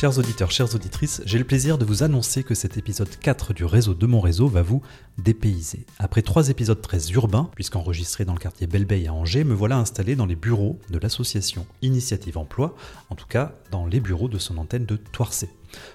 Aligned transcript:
Chers 0.00 0.16
auditeurs, 0.16 0.52
chères 0.52 0.72
auditrices, 0.76 1.22
j'ai 1.24 1.38
le 1.38 1.44
plaisir 1.44 1.76
de 1.76 1.84
vous 1.84 2.04
annoncer 2.04 2.44
que 2.44 2.54
cet 2.54 2.76
épisode 2.76 3.10
4 3.18 3.52
du 3.52 3.64
réseau 3.64 3.94
de 3.94 4.06
mon 4.06 4.20
réseau 4.20 4.46
va 4.46 4.62
vous 4.62 4.80
dépayser. 5.18 5.86
Après 5.98 6.22
trois 6.22 6.50
épisodes 6.50 6.80
très 6.80 7.10
urbains, 7.10 7.50
puisqu'enregistrés 7.56 8.24
dans 8.24 8.34
le 8.34 8.38
quartier 8.38 8.68
Belleveille 8.68 9.08
à 9.08 9.12
Angers, 9.12 9.42
me 9.42 9.54
voilà 9.54 9.76
installé 9.76 10.14
dans 10.14 10.26
les 10.26 10.36
bureaux 10.36 10.78
de 10.88 11.00
l'association 11.00 11.66
Initiative 11.82 12.38
Emploi, 12.38 12.76
en 13.10 13.16
tout 13.16 13.26
cas 13.26 13.56
dans 13.72 13.86
les 13.86 13.98
bureaux 13.98 14.28
de 14.28 14.38
son 14.38 14.58
antenne 14.58 14.86
de 14.86 14.94
Toircé. 14.94 15.50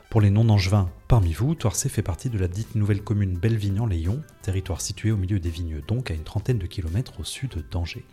Pour 0.09 0.19
les 0.19 0.31
non-angevins 0.31 0.89
parmi 1.07 1.31
vous, 1.31 1.55
Toircé 1.55 1.87
fait 1.87 2.01
partie 2.01 2.29
de 2.29 2.37
la 2.37 2.49
dite 2.49 2.75
nouvelle 2.75 3.03
commune 3.03 3.37
Bellevignan-Léon, 3.37 4.19
territoire 4.43 4.81
situé 4.81 5.11
au 5.11 5.17
milieu 5.17 5.39
des 5.39 5.49
vignes, 5.49 5.81
donc 5.87 6.11
à 6.11 6.13
une 6.13 6.23
trentaine 6.23 6.59
de 6.59 6.67
kilomètres 6.67 7.19
au 7.19 7.23
sud 7.23 7.63
d'Angers. 7.71 8.05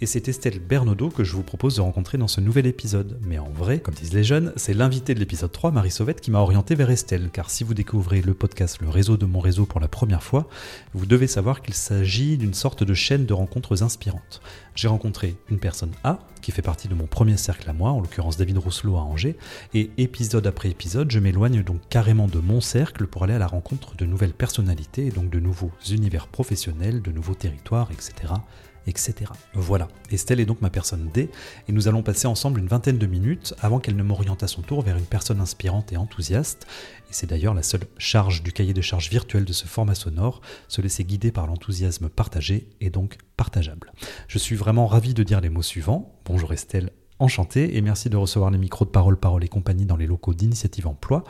Et 0.00 0.06
c'est 0.06 0.28
Estelle 0.28 0.58
Bernaudot 0.58 1.10
que 1.10 1.22
je 1.22 1.32
vous 1.32 1.42
propose 1.42 1.76
de 1.76 1.80
rencontrer 1.80 2.18
dans 2.18 2.26
ce 2.26 2.40
nouvel 2.40 2.66
épisode. 2.66 3.18
Mais 3.22 3.38
en 3.38 3.50
vrai, 3.50 3.78
comme 3.78 3.94
disent 3.94 4.12
les 4.12 4.24
jeunes, 4.24 4.52
c'est 4.56 4.74
l'invité 4.74 5.14
de 5.14 5.20
l'épisode 5.20 5.52
3, 5.52 5.70
Marie 5.70 5.90
Sauvette, 5.90 6.20
qui 6.20 6.30
m'a 6.30 6.40
orienté 6.40 6.74
vers 6.74 6.90
Estelle, 6.90 7.30
car 7.32 7.50
si 7.50 7.62
vous 7.62 7.74
découvrez 7.74 8.22
le 8.22 8.34
podcast 8.34 8.78
Le 8.80 8.88
réseau 8.88 9.16
de 9.16 9.26
mon 9.26 9.40
réseau 9.40 9.66
pour 9.66 9.78
la 9.78 9.88
première 9.88 10.22
fois, 10.22 10.48
vous 10.94 11.06
devez 11.06 11.26
savoir 11.26 11.62
qu'il 11.62 11.74
s'agit 11.74 12.38
d'une 12.38 12.54
sorte 12.54 12.82
de 12.82 12.94
chaîne 12.94 13.26
de 13.26 13.34
rencontres 13.34 13.82
inspirantes. 13.82 14.40
J'ai 14.74 14.88
rencontré 14.88 15.36
une 15.50 15.60
personne 15.60 15.92
A, 16.02 16.18
qui 16.42 16.50
fait 16.50 16.62
partie 16.62 16.88
de 16.88 16.94
mon 16.94 17.06
premier 17.06 17.36
cercle 17.36 17.70
à 17.70 17.72
moi, 17.72 17.90
en 17.90 18.00
l'occurrence 18.00 18.36
David 18.36 18.58
Rousselot 18.58 18.96
à 18.96 19.00
Angers, 19.00 19.36
et 19.72 19.90
épisode 19.96 20.46
après 20.46 20.68
épisode, 20.68 21.10
je 21.10 21.18
m'éloigne 21.18 21.62
donc 21.62 21.80
carrément 21.88 22.26
de 22.26 22.38
mon 22.38 22.60
cercle 22.60 23.06
pour 23.06 23.24
aller 23.24 23.34
à 23.34 23.38
la 23.38 23.46
rencontre 23.46 23.96
de 23.96 24.04
nouvelles 24.04 24.34
personnalités, 24.34 25.06
et 25.06 25.10
donc 25.10 25.30
de 25.30 25.40
nouveaux 25.40 25.70
univers 25.90 26.28
professionnels, 26.28 27.02
de 27.02 27.10
nouveaux 27.12 27.34
territoires, 27.34 27.90
etc 27.92 28.34
etc. 28.86 29.30
Voilà, 29.54 29.88
Estelle 30.10 30.40
est 30.40 30.46
donc 30.46 30.60
ma 30.60 30.70
personne 30.70 31.10
D, 31.12 31.30
et 31.68 31.72
nous 31.72 31.88
allons 31.88 32.02
passer 32.02 32.26
ensemble 32.26 32.60
une 32.60 32.66
vingtaine 32.66 32.98
de 32.98 33.06
minutes 33.06 33.54
avant 33.60 33.80
qu'elle 33.80 33.96
ne 33.96 34.02
m'oriente 34.02 34.42
à 34.42 34.48
son 34.48 34.62
tour 34.62 34.82
vers 34.82 34.96
une 34.96 35.04
personne 35.04 35.40
inspirante 35.40 35.92
et 35.92 35.96
enthousiaste, 35.96 36.66
et 37.08 37.12
c'est 37.12 37.26
d'ailleurs 37.26 37.54
la 37.54 37.62
seule 37.62 37.86
charge 37.98 38.42
du 38.42 38.52
cahier 38.52 38.74
de 38.74 38.82
charge 38.82 39.10
virtuel 39.10 39.44
de 39.44 39.52
ce 39.52 39.66
format 39.66 39.94
sonore, 39.94 40.40
se 40.68 40.80
laisser 40.80 41.04
guider 41.04 41.32
par 41.32 41.46
l'enthousiasme 41.46 42.08
partagé 42.08 42.68
et 42.80 42.90
donc 42.90 43.18
partageable. 43.36 43.92
Je 44.28 44.38
suis 44.38 44.56
vraiment 44.56 44.86
ravi 44.86 45.14
de 45.14 45.22
dire 45.22 45.40
les 45.40 45.50
mots 45.50 45.62
suivants. 45.62 46.20
Bonjour 46.24 46.52
Estelle, 46.52 46.90
enchanté 47.18 47.76
et 47.76 47.80
merci 47.80 48.10
de 48.10 48.16
recevoir 48.16 48.50
les 48.50 48.58
micros 48.58 48.84
de 48.84 48.90
Parole, 48.90 49.18
Parole 49.18 49.44
et 49.44 49.48
compagnie 49.48 49.86
dans 49.86 49.96
les 49.96 50.06
locaux 50.06 50.34
d'Initiative 50.34 50.86
Emploi. 50.86 51.24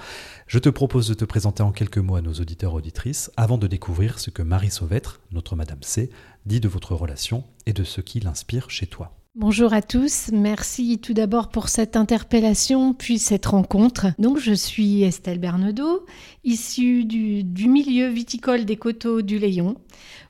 Je 0.47 0.59
te 0.59 0.69
propose 0.69 1.09
de 1.09 1.15
te 1.15 1.25
présenter 1.25 1.63
en 1.63 1.73
quelques 1.73 1.99
mots 1.99 2.17
à 2.17 2.23
nos 2.23 2.35
auditeurs 2.35 2.75
auditrices 2.75 3.31
avant 3.37 3.59
de 3.59 3.67
découvrir 3.67 4.19
ce 4.19 4.31
que 4.31 4.43
Marie 4.43 4.71
Sauvêtre, 4.71 5.21
notre 5.33 5.57
Madame 5.57 5.83
C, 5.83 6.11
dit 6.47 6.61
de 6.61 6.69
votre 6.69 6.95
relation 6.95 7.45
et 7.67 7.73
de 7.73 7.85
ce 7.85 8.01
qui 8.01 8.21
l'inspire 8.21 8.71
chez 8.71 8.87
toi. 8.87 9.13
Bonjour 9.37 9.73
à 9.73 9.83
tous, 9.83 10.31
merci 10.33 11.01
tout 11.01 11.13
d'abord 11.13 11.49
pour 11.49 11.69
cette 11.69 11.97
interpellation 11.97 12.95
puis 12.95 13.19
cette 13.19 13.47
rencontre. 13.47 14.07
Donc 14.21 14.39
je 14.39 14.53
suis 14.53 15.03
Estelle 15.03 15.41
Bernaudot, 15.41 16.07
issue 16.45 17.05
du, 17.05 17.43
du 17.43 17.69
milieu 17.69 18.11
viticole 18.11 18.65
des 18.65 18.77
coteaux 18.77 19.23
du 19.23 19.41
Léon, 19.41 19.75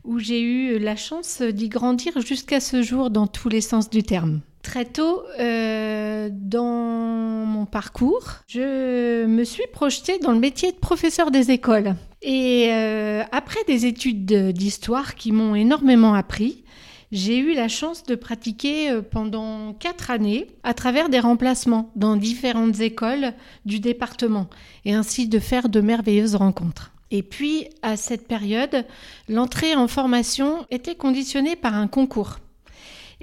où 0.04 0.18
j'ai 0.18 0.40
eu 0.40 0.78
la 0.78 0.96
chance 0.96 1.42
d'y 1.42 1.68
grandir 1.68 2.18
jusqu'à 2.22 2.60
ce 2.60 2.80
jour 2.80 3.10
dans 3.10 3.26
tous 3.26 3.50
les 3.50 3.60
sens 3.60 3.90
du 3.90 4.02
terme. 4.02 4.40
Très 4.64 4.86
tôt 4.86 5.22
euh, 5.38 6.30
dans 6.32 6.64
mon 6.64 7.66
parcours, 7.66 8.30
je 8.48 9.26
me 9.26 9.44
suis 9.44 9.66
projetée 9.70 10.18
dans 10.18 10.32
le 10.32 10.38
métier 10.38 10.72
de 10.72 10.78
professeur 10.78 11.30
des 11.30 11.50
écoles. 11.50 11.94
Et 12.22 12.68
euh, 12.70 13.22
après 13.30 13.60
des 13.68 13.84
études 13.84 14.24
d'histoire 14.52 15.16
qui 15.16 15.32
m'ont 15.32 15.54
énormément 15.54 16.14
appris, 16.14 16.64
j'ai 17.12 17.36
eu 17.36 17.52
la 17.52 17.68
chance 17.68 18.04
de 18.04 18.14
pratiquer 18.14 18.90
euh, 18.90 19.02
pendant 19.02 19.74
quatre 19.74 20.10
années 20.10 20.46
à 20.62 20.72
travers 20.72 21.10
des 21.10 21.20
remplacements 21.20 21.92
dans 21.94 22.16
différentes 22.16 22.80
écoles 22.80 23.34
du 23.66 23.80
département 23.80 24.48
et 24.86 24.94
ainsi 24.94 25.28
de 25.28 25.38
faire 25.40 25.68
de 25.68 25.82
merveilleuses 25.82 26.36
rencontres. 26.36 26.90
Et 27.10 27.22
puis, 27.22 27.68
à 27.82 27.98
cette 27.98 28.26
période, 28.26 28.86
l'entrée 29.28 29.76
en 29.76 29.88
formation 29.88 30.66
était 30.70 30.96
conditionnée 30.96 31.54
par 31.54 31.74
un 31.74 31.86
concours. 31.86 32.38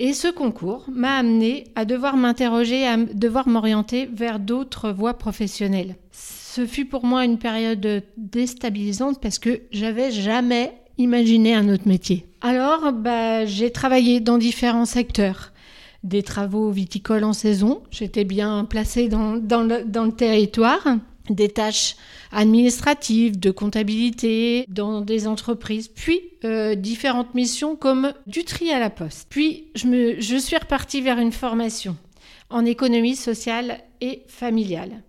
Et 0.03 0.13
ce 0.13 0.27
concours 0.27 0.85
m'a 0.91 1.17
amené 1.17 1.65
à 1.75 1.85
devoir 1.85 2.17
m'interroger, 2.17 2.87
à 2.87 2.97
devoir 2.97 3.47
m'orienter 3.47 4.09
vers 4.11 4.39
d'autres 4.39 4.89
voies 4.89 5.13
professionnelles. 5.13 5.95
Ce 6.11 6.65
fut 6.65 6.85
pour 6.85 7.05
moi 7.05 7.23
une 7.23 7.37
période 7.37 8.03
déstabilisante 8.17 9.21
parce 9.21 9.37
que 9.37 9.61
j'avais 9.71 10.09
jamais 10.09 10.73
imaginé 10.97 11.53
un 11.53 11.69
autre 11.69 11.87
métier. 11.87 12.25
Alors, 12.41 12.91
bah, 12.93 13.45
j'ai 13.45 13.69
travaillé 13.69 14.21
dans 14.21 14.39
différents 14.39 14.85
secteurs. 14.85 15.53
Des 16.03 16.23
travaux 16.23 16.71
viticoles 16.71 17.23
en 17.23 17.33
saison, 17.33 17.83
j'étais 17.91 18.23
bien 18.23 18.65
placée 18.65 19.07
dans, 19.07 19.35
le 19.35 20.09
territoire 20.09 20.95
des 21.29 21.49
tâches 21.49 21.95
administratives, 22.31 23.39
de 23.39 23.51
comptabilité 23.51 24.65
dans 24.67 25.01
des 25.01 25.27
entreprises, 25.27 25.87
puis 25.87 26.21
euh, 26.43 26.75
différentes 26.75 27.33
missions 27.35 27.75
comme 27.75 28.13
du 28.27 28.43
tri 28.43 28.71
à 28.71 28.79
la 28.79 28.89
poste. 28.89 29.27
Puis 29.29 29.67
je, 29.75 30.37
suis 30.37 30.57
repartie 30.57 31.01
vers 31.01 31.19
une 31.19 31.31
formation 31.31 31.97
en 32.49 32.65
économie 32.65 33.15
sociale 33.15 33.79
et 34.01 34.23
familiale. 34.27 35.03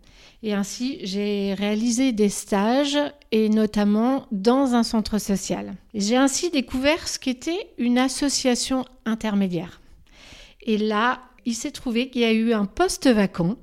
Et 0.45 0.55
ainsi, 0.55 0.99
j'ai 1.03 1.55
réalisé 1.55 2.11
des 2.11 2.29
stages 2.29 2.99
et 3.31 3.49
notamment 3.49 4.27
dans 4.33 4.75
un 4.75 4.83
centre 4.83 5.19
social. 5.19 5.75
J'ai 5.95 6.17
ainsi 6.17 6.51
découvert 6.51 7.07
ce 7.07 7.19
qu'était 7.19 7.69
une 7.79 7.99
association 7.99 8.85
intermédiaire. 9.05 9.81
Et 10.63 10.79
là, 10.79 11.21
il 11.45 11.55
s'est 11.55 11.71
trouvé 11.71 12.11
qu'il 12.11 12.23
y 12.23 12.25
a 12.25 12.33
eu 12.33 12.53
un 12.53 12.67
poste 12.67 13.09
vacant 13.09 13.57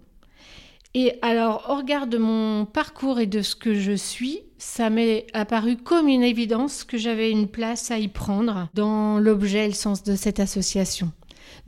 et 0.95 1.13
alors, 1.21 1.67
au 1.69 1.75
regard 1.75 2.07
de 2.07 2.17
mon 2.17 2.65
parcours 2.65 3.19
et 3.19 3.27
de 3.27 3.41
ce 3.41 3.55
que 3.55 3.75
je 3.75 3.91
suis, 3.91 4.39
ça 4.57 4.89
m'est 4.89 5.27
apparu 5.33 5.77
comme 5.77 6.07
une 6.07 6.23
évidence 6.23 6.83
que 6.83 6.97
j'avais 6.97 7.29
une 7.31 7.47
place 7.47 7.91
à 7.91 7.99
y 7.99 8.07
prendre 8.07 8.69
dans 8.73 9.19
l'objet 9.19 9.65
et 9.65 9.67
le 9.67 9.73
sens 9.73 10.03
de 10.03 10.15
cette 10.15 10.39
association. 10.39 11.11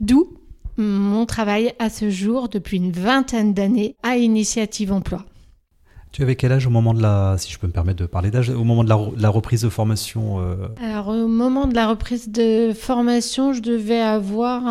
D'où 0.00 0.36
mon 0.76 1.26
travail 1.26 1.72
à 1.78 1.90
ce 1.90 2.10
jour 2.10 2.48
depuis 2.48 2.78
une 2.78 2.92
vingtaine 2.92 3.54
d'années 3.54 3.96
à 4.02 4.16
Initiative 4.16 4.92
Emploi. 4.92 5.24
Tu 6.10 6.22
avais 6.22 6.36
quel 6.36 6.52
âge 6.52 6.66
au 6.66 6.70
moment 6.70 6.92
de 6.92 7.00
la, 7.00 7.36
si 7.38 7.50
je 7.50 7.58
peux 7.58 7.66
me 7.66 7.72
permettre 7.72 8.00
de 8.00 8.06
parler 8.06 8.30
d'âge, 8.30 8.50
au 8.50 8.64
moment 8.64 8.84
de 8.84 8.88
la, 8.88 9.28
reprise 9.30 9.62
de 9.62 9.70
formation 9.70 10.40
euh? 10.40 10.68
Alors 10.82 11.08
au 11.08 11.26
moment 11.26 11.66
de 11.66 11.74
la 11.74 11.88
reprise 11.88 12.28
de 12.28 12.72
formation, 12.74 13.54
je 13.54 13.62
devais 13.62 14.00
avoir 14.00 14.62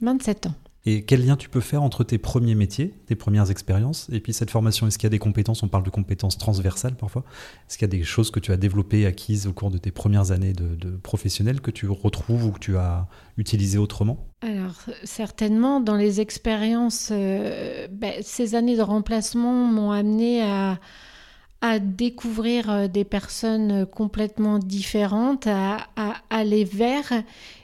27 0.00 0.46
euh, 0.46 0.48
ans. 0.48 0.54
Et 0.86 1.04
quel 1.04 1.24
lien 1.24 1.36
tu 1.36 1.48
peux 1.48 1.60
faire 1.60 1.82
entre 1.82 2.04
tes 2.04 2.18
premiers 2.18 2.54
métiers, 2.54 2.92
tes 3.06 3.14
premières 3.14 3.50
expériences, 3.50 4.08
et 4.12 4.20
puis 4.20 4.34
cette 4.34 4.50
formation? 4.50 4.86
Est-ce 4.86 4.98
qu'il 4.98 5.06
y 5.06 5.08
a 5.08 5.10
des 5.10 5.18
compétences? 5.18 5.62
On 5.62 5.68
parle 5.68 5.84
de 5.84 5.90
compétences 5.90 6.36
transversales 6.36 6.94
parfois. 6.94 7.24
Est-ce 7.68 7.78
qu'il 7.78 7.86
y 7.86 7.90
a 7.90 7.96
des 7.96 8.04
choses 8.04 8.30
que 8.30 8.40
tu 8.40 8.52
as 8.52 8.58
développées, 8.58 9.06
acquises 9.06 9.46
au 9.46 9.52
cours 9.52 9.70
de 9.70 9.78
tes 9.78 9.90
premières 9.90 10.30
années 10.30 10.52
de, 10.52 10.74
de 10.76 10.90
professionnel 10.96 11.62
que 11.62 11.70
tu 11.70 11.88
retrouves 11.88 12.44
ou 12.44 12.50
que 12.52 12.58
tu 12.58 12.76
as 12.76 13.08
utilisées 13.38 13.78
autrement? 13.78 14.26
Alors 14.42 14.84
certainement, 15.04 15.80
dans 15.80 15.96
les 15.96 16.20
expériences, 16.20 17.08
euh, 17.12 17.88
ben, 17.90 18.12
ces 18.20 18.54
années 18.54 18.76
de 18.76 18.82
remplacement 18.82 19.64
m'ont 19.64 19.90
amené 19.90 20.42
à 20.42 20.78
à 21.64 21.78
découvrir 21.78 22.68
euh, 22.68 22.88
des 22.88 23.04
personnes 23.04 23.86
complètement 23.86 24.58
différentes, 24.58 25.46
à, 25.46 25.78
aller 26.28 26.64
vers 26.64 27.10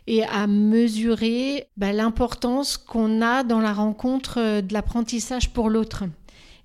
et 0.06 0.24
à 0.24 0.46
mesurer 0.46 1.66
bah, 1.76 1.92
l'importance 1.92 2.78
qu'on 2.78 3.20
a 3.20 3.44
dans 3.44 3.60
la 3.60 3.74
rencontre 3.74 4.38
euh, 4.38 4.62
de 4.62 4.72
l'apprentissage 4.72 5.50
pour 5.50 5.68
l'autre. 5.68 6.04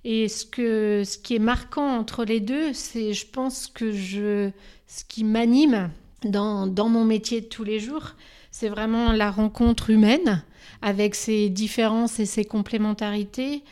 Et 0.02 0.28
ce, 0.28 0.46
que, 0.46 1.02
ce 1.04 1.18
qui 1.18 1.36
est 1.36 1.38
marquant 1.38 1.98
entre 1.98 2.24
les 2.24 2.40
deux, 2.40 2.72
c'est, 2.72 3.12
je 3.12 3.26
pense 3.26 3.66
que 3.66 3.92
je, 3.92 4.50
ce 4.86 5.04
qui 5.06 5.22
m'anime 5.22 5.90
dans, 6.24 6.66
dans 6.66 6.88
mon 6.88 7.04
métier 7.04 7.42
de 7.42 7.46
tous 7.46 7.64
les 7.64 7.80
jours, 7.80 8.14
c'est 8.50 8.70
vraiment 8.70 9.12
la 9.12 9.30
rencontre 9.30 9.90
humaine 9.90 10.42
avec 10.80 11.14
ses 11.14 11.50
différences 11.50 12.18
et 12.18 12.24
ses 12.24 12.46
complémentarités. 12.46 13.62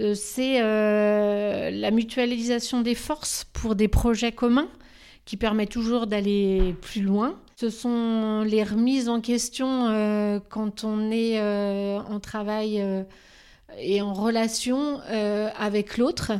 Euh, 0.00 0.14
c'est 0.14 0.60
euh, 0.60 1.70
la 1.70 1.90
mutualisation 1.90 2.82
des 2.82 2.94
forces 2.94 3.44
pour 3.52 3.74
des 3.74 3.88
projets 3.88 4.32
communs 4.32 4.68
qui 5.24 5.36
permet 5.36 5.66
toujours 5.66 6.06
d'aller 6.06 6.74
plus 6.80 7.02
loin. 7.02 7.38
Ce 7.56 7.70
sont 7.70 8.42
les 8.42 8.62
remises 8.62 9.08
en 9.08 9.20
question 9.20 9.88
euh, 9.88 10.38
quand 10.48 10.84
on 10.84 11.10
est 11.10 11.40
en 11.40 12.20
travail 12.20 12.82
et 13.78 14.00
en 14.00 14.14
relation 14.14 15.00
avec 15.00 15.98
l'autre. 15.98 16.32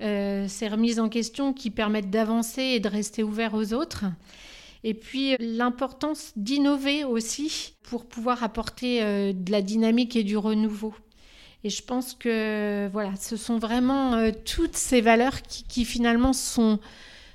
ces 0.00 0.68
remises 0.68 1.00
en 1.00 1.08
question 1.08 1.52
qui 1.52 1.70
permettent 1.70 2.10
d'avancer 2.10 2.62
et 2.62 2.80
de 2.80 2.88
rester 2.88 3.24
ouvert 3.24 3.54
aux 3.54 3.72
autres. 3.72 4.04
Et 4.84 4.94
puis 4.94 5.36
l'importance 5.40 6.32
d'innover 6.36 7.02
aussi 7.02 7.74
pour 7.82 8.06
pouvoir 8.06 8.44
apporter 8.44 9.00
de 9.32 9.50
la 9.50 9.62
dynamique 9.62 10.14
et 10.14 10.22
du 10.22 10.36
renouveau. 10.36 10.94
Et 11.68 11.70
je 11.70 11.82
pense 11.82 12.14
que 12.14 12.88
voilà, 12.94 13.12
ce 13.20 13.36
sont 13.36 13.58
vraiment 13.58 14.14
euh, 14.14 14.30
toutes 14.46 14.74
ces 14.74 15.02
valeurs 15.02 15.42
qui, 15.42 15.84
finalement 15.84 16.32
sont, 16.32 16.78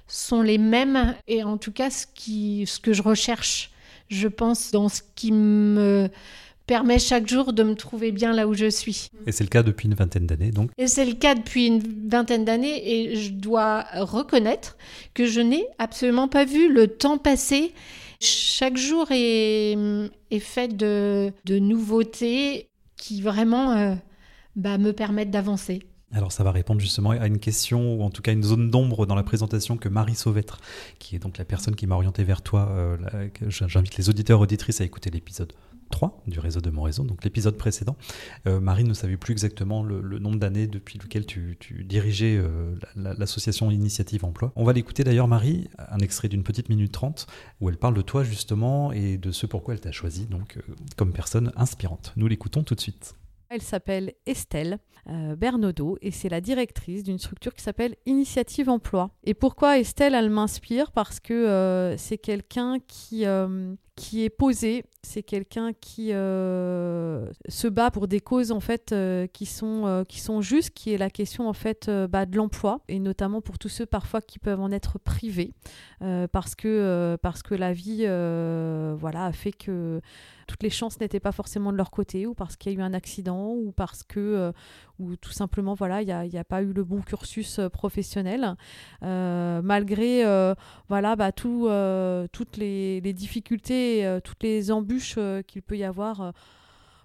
sont 0.08 0.42
les 0.42 0.58
mêmes 0.58 1.14
et 1.28 1.44
en 1.44 1.58
tout 1.60 1.72
cas 1.72 1.92
ce, 1.92 2.08
qui, 2.16 2.66
ce 2.66 2.80
que 2.80 2.94
je 2.94 3.04
recherche, 3.04 3.70
je 4.10 4.28
pense, 4.28 4.72
dans 4.72 4.90
ce 4.90 5.02
qui 5.14 5.32
me 5.32 6.10
permet 6.66 6.98
chaque 6.98 7.28
jour 7.28 7.54
de 7.54 7.62
me 7.62 7.76
trouver 7.76 8.12
bien 8.12 8.34
là 8.34 8.48
où 8.48 8.56
je 8.56 8.72
suis. 8.72 9.12
Et 9.28 9.32
c'est 9.32 9.44
le 9.44 9.52
cas 9.52 9.62
depuis 9.62 9.88
une 9.88 9.94
vingtaine 9.94 10.26
d'années, 10.26 10.50
donc? 10.50 10.72
Et 10.80 10.88
c'est 10.88 11.06
le 11.06 11.14
cas 11.14 11.36
depuis 11.36 11.68
une 11.68 11.84
vingtaine 12.10 12.44
d'années 12.44 12.92
et 12.92 13.16
je 13.16 13.34
dois 13.34 13.86
reconnaître 13.94 14.78
que 15.14 15.28
je 15.28 15.42
n'ai 15.42 15.68
absolument 15.78 16.28
pas 16.28 16.44
vu 16.44 16.74
le 16.74 16.88
temps 16.88 17.20
passer. 17.20 17.72
Chaque 18.20 18.78
jour 18.78 19.06
est, 19.12 19.78
est 20.32 20.40
fait 20.40 20.76
de, 20.76 21.32
de 21.46 21.60
nouveautés 21.60 22.68
qui 22.98 23.22
vraiment 23.22 23.74
euh, 23.74 23.96
bah, 24.56 24.78
me 24.78 24.92
permettent 24.94 25.32
d'avancer. 25.32 25.84
Alors 26.12 26.32
ça 26.32 26.44
va 26.44 26.52
répondre 26.52 26.80
justement 26.80 27.10
à 27.10 27.26
une 27.26 27.40
question, 27.40 27.96
ou 27.96 28.04
en 28.04 28.12
tout 28.12 28.22
cas 28.22 28.34
une 28.34 28.44
zone 28.44 28.70
d'ombre 28.70 29.08
dans 29.08 29.16
la 29.16 29.24
présentation 29.24 29.78
que 29.78 29.90
Marie 29.90 30.14
Sauvêtre, 30.14 30.60
qui 31.00 31.16
est 31.16 31.20
donc 31.20 31.40
la 31.40 31.46
personne 31.46 31.76
qui 31.76 31.88
m'a 31.88 31.96
orienté 31.96 32.24
vers 32.24 32.44
toi, 32.44 32.70
euh, 32.70 32.98
j'invite 33.48 33.98
les 33.98 34.10
auditeurs 34.10 34.40
auditrices 34.40 34.80
à 34.80 34.84
écouter 34.84 35.10
l'épisode 35.10 35.54
3 35.90 36.22
du 36.28 36.40
réseau 36.40 36.62
de 36.62 36.70
mon 36.70 36.84
réseau, 36.84 37.04
donc 37.04 37.24
l'épisode 37.24 37.58
précédent. 37.58 37.96
Euh, 38.48 38.60
Marie 38.60 38.84
ne 38.84 38.94
savait 38.94 39.18
plus 39.18 39.32
exactement 39.32 39.82
le, 39.84 40.20
nombre 40.20 40.38
d'années 40.38 40.68
depuis 40.68 41.00
lequel 41.00 41.26
tu, 41.26 41.58
tu 41.60 41.84
dirigeais 41.84 42.38
euh, 42.38 42.76
la- 42.96 43.10
la- 43.10 43.14
l'association 43.16 43.72
Initiative 43.72 44.24
Emploi. 44.24 44.52
On 44.56 44.64
va 44.66 44.74
l'écouter 44.74 45.04
d'ailleurs, 45.04 45.28
Marie, 45.28 45.68
un 45.90 45.98
extrait 46.00 46.30
d'une 46.30 46.44
petite 46.44 46.70
minute 46.70 46.92
trente, 46.92 47.26
où 47.60 47.70
elle 47.70 47.78
parle 47.78 47.96
de 47.96 48.02
toi 48.04 48.24
justement 48.24 48.92
et 48.92 49.18
de 49.18 49.32
ce 49.32 49.48
pourquoi 49.48 49.74
elle 49.74 49.82
t'a 49.82 49.92
choisi 49.92 50.26
donc, 50.28 50.60
comme 50.96 51.12
personne 51.12 51.52
inspirante. 51.56 52.14
Nous 52.18 52.28
l'écoutons 52.28 52.62
tout 52.64 52.76
de 52.76 52.82
suite. 52.82 53.16
Elle 53.50 53.62
s'appelle 53.62 54.13
Estelle 54.25 54.80
euh, 55.10 55.36
Bernaudot 55.36 55.98
et 56.01 56.12
c'est 56.12 56.30
la 56.30 56.42
directrice 56.42 57.04
d'une 57.04 57.19
structure 57.19 57.54
qui 57.54 57.62
s'appelle 57.62 57.95
Initiative 58.06 58.69
Emploi. 58.69 59.12
Et 59.24 59.34
pourquoi 59.34 59.80
Estelle, 59.80 60.16
elle 60.16 60.30
m'inspire? 60.30 60.92
Parce 60.92 61.19
que 61.19 61.34
euh, 61.34 61.98
c'est 61.98 62.18
quelqu'un 62.18 62.78
qui, 62.88 63.25
euh, 63.25 63.75
qui 63.95 64.24
est 64.24 64.30
posé, 64.30 64.86
c'est 65.06 65.22
quelqu'un 65.22 65.74
qui 65.74 66.14
euh, 66.14 67.28
se 67.50 67.68
bat 67.68 67.92
pour 67.92 68.08
des 68.08 68.22
causes 68.22 68.52
en 68.52 68.62
fait 68.62 68.94
euh, 68.94 69.28
qui, 69.28 69.46
sont, 69.46 69.86
euh, 69.86 70.04
qui 70.06 70.22
sont 70.22 70.42
justes, 70.42 70.72
qui 70.74 70.94
est 70.94 70.98
la 70.98 71.10
question 71.10 71.50
en 71.50 71.54
fait 71.54 71.92
bah, 72.10 72.26
de 72.26 72.38
l'emploi 72.38 72.80
et 72.88 73.00
notamment 73.00 73.42
pour 73.42 73.60
tous 73.60 73.70
ceux 73.70 73.86
parfois 73.86 74.22
qui 74.22 74.40
peuvent 74.40 74.62
en 74.62 74.72
être 74.72 75.00
privés 75.00 75.54
parce, 76.32 76.56
que, 76.56 77.18
parce 77.22 77.44
que 77.44 77.56
la 77.56 77.74
vie 77.74 78.06
voilà, 78.98 79.26
a 79.26 79.32
fait 79.32 79.52
que 79.52 80.02
toutes 80.48 80.64
les 80.64 80.70
chances 80.70 81.00
n'étaient 81.00 81.22
pas 81.22 81.32
forcément 81.32 81.72
de 81.72 81.78
leur 81.78 81.92
côté 81.92 82.28
ou 82.28 82.34
parce 82.34 82.58
qu'il 82.58 82.74
y 82.74 82.76
a 82.76 82.80
eu 82.80 82.82
un 82.82 82.94
accident 82.94 83.52
ou 83.52 83.72
parce 83.72 84.04
que 84.04 84.52
ou 85.00 85.16
tout 85.16 85.32
simplement 85.32 85.74
voilà 85.74 86.02
il 86.02 86.06
n'y 86.06 86.12
a, 86.12 86.42
a 86.42 86.44
pas 86.44 86.62
eu 86.62 86.74
le 86.74 86.84
bon 86.84 87.02
cursus 87.02 87.60
professionnel. 87.72 88.56
Malgré 89.02 90.24
voilà 90.90 91.16
bah, 91.16 91.32
tout, 91.32 91.70
toutes 92.32 92.58
les, 92.58 93.02
les 93.02 93.14
difficultés 93.14 94.20
toutes 94.24 94.44
les 94.44 94.72
embûches 94.72 94.93
euh, 95.18 95.42
qu'il 95.42 95.62
peut 95.62 95.78
y 95.78 95.84
avoir 95.84 96.22
euh, 96.22 96.31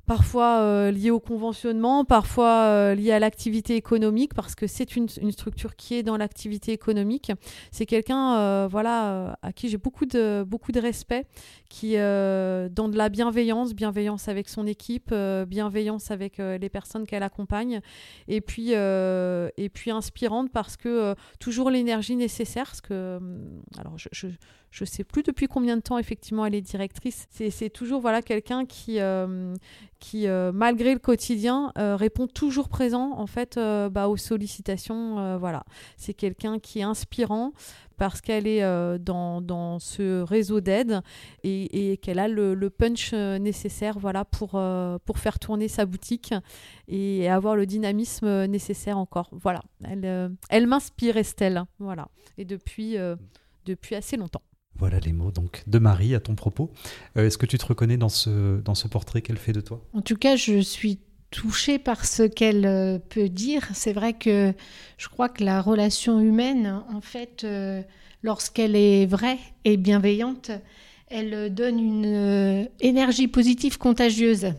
parfois 0.06 0.61
euh, 0.61 0.90
liées 0.90 1.11
au 1.11 1.20
conventionnement, 1.20 2.05
parfois 2.05 2.94
liées 2.94 3.12
à 3.12 3.19
l'activité 3.19 3.76
économique, 3.76 4.32
parce 4.32 4.55
que 4.55 4.67
c'est 4.67 4.96
une, 4.96 5.08
structure 5.31 5.76
qui 5.76 5.96
est 5.96 6.02
dans 6.02 6.17
l'activité 6.17 6.73
économique. 6.73 7.31
C'est 7.70 7.85
quelqu'un 7.85 8.67
voilà, 8.69 9.38
à 9.43 9.52
qui 9.52 9.69
j'ai 9.69 9.76
beaucoup 9.76 10.06
de, 10.06 10.44
beaucoup 10.46 10.73
de 10.73 10.81
respect, 10.81 11.26
qui 11.69 11.96
dans 11.96 12.88
de 12.88 12.96
la 12.96 13.11
bienveillance, 13.11 13.75
bienveillance 13.75 14.29
avec 14.29 14.49
son 14.49 14.67
équipe, 14.67 15.14
bienveillance 15.46 16.11
avec 16.11 16.38
les 16.38 16.70
personnes 16.70 17.06
qu'elle 17.06 17.23
accompagne, 17.23 17.82
et 18.29 18.41
puis, 18.41 18.73
et 18.73 19.69
puis 19.69 19.91
inspirante 19.91 20.50
parce 20.50 20.79
que 20.79 21.14
toujours 21.38 21.69
l'énergie 21.69 22.17
nécessaire, 22.17 22.64
parce 22.64 22.81
que, 22.81 23.20
alors 23.76 23.99
je, 23.99 24.29
je 24.70 24.85
sais 24.85 25.05
plus 25.05 25.23
depuis 25.23 25.47
combien 25.47 25.76
de 25.76 25.82
temps 25.82 25.99
effectivement 25.99 26.44
elle 26.47 26.55
est 26.55 26.61
directrice, 26.61 27.26
c'est 27.31 27.70
toujours 27.70 28.00
voilà, 28.00 28.23
quelqu'un 28.23 28.67
qui, 28.67 29.00
euh, 29.00 29.55
qui 29.99 30.26
euh, 30.26 30.53
malgré 30.53 30.93
le 30.93 30.99
quotidien, 30.99 31.73
euh, 31.79 31.97
répond 31.97 32.26
toujours 32.26 32.69
présent 32.69 33.12
en 33.17 33.26
fait 33.26 33.59
bah, 33.59 34.09
aux 34.09 34.17
sollicitations. 34.17 35.38
voilà, 35.38 35.65
c'est 35.97 36.15
quelqu'un 36.15 36.59
qui 36.59 36.81
est 36.81 36.82
inspirant 36.82 37.53
parce 37.97 38.20
qu'elle 38.20 38.47
est 38.47 38.62
dans, 39.00 39.41
dans 39.41 39.81
ce 39.81 40.20
réseau 40.23 40.61
d'aide 40.61 41.00
et, 41.43 41.99
qu'elle 42.00 42.20
a 42.20 42.29
le, 42.29 42.55
le 42.55 42.70
punch 42.70 43.12
nécessaire 43.12 43.99
voilà, 43.99 44.25
pour, 44.25 44.50
pour 45.05 45.19
faire 45.19 45.38
tourner 45.38 45.67
sa 45.67 45.85
boutique 45.87 46.32
et 46.87 47.29
avoir 47.29 47.56
le 47.56 47.67
dynamisme 47.67 48.44
nécessaire 48.47 48.99
encore. 48.99 49.31
Voilà, 49.32 49.62
elle, 49.82 50.31
elle 50.50 50.67
m'inspire 50.69 51.17
Estelle, 51.17 51.65
voilà, 51.81 52.09
et 52.37 52.44
depuis, 52.44 52.97
depuis 53.65 53.97
assez 53.97 54.17
longtemps. 54.17 54.43
Voilà 54.79 55.01
les 55.01 55.13
mots 55.13 55.33
donc 55.33 55.65
de 55.67 55.79
Marie 55.79 56.15
à 56.15 56.21
ton 56.21 56.37
propos. 56.37 56.71
Euh, 57.17 57.27
Est-ce 57.27 57.37
que 57.37 57.47
tu 57.47 57.59
te 57.59 57.67
reconnais 57.67 57.97
dans 57.97 58.09
ce, 58.09 58.61
dans 58.61 58.77
ce 58.77 58.87
portrait 58.87 59.23
qu'elle 59.23 59.39
fait 59.39 59.53
de 59.53 59.61
toi? 59.61 59.83
En 59.93 60.03
tout 60.03 60.17
cas, 60.17 60.37
je 60.37 60.61
suis 60.61 61.01
touchée 61.31 61.79
par 61.79 62.07
ce 62.07 62.23
qu'elle 62.23 62.65
euh, 62.65 62.99
peut 62.99 63.29
dire. 63.29 63.69
C'est 63.75 63.93
vrai 63.93 64.13
que 64.13 64.55
je 64.97 65.09
crois 65.09 65.29
que 65.29 65.43
la 65.43 65.61
relation 65.61 66.21
humaine, 66.21 66.81
en 66.95 67.01
fait, 67.01 67.43
euh, 67.43 67.83
lorsqu'elle 68.23 68.77
est 68.77 69.07
vraie 69.07 69.39
et 69.65 69.77
bienveillante, 69.77 70.53
elle 71.09 71.53
donne 71.53 71.81
une 71.81 72.69
énergie 72.81 73.29
positive 73.29 73.79
contagieuse. 73.79 74.53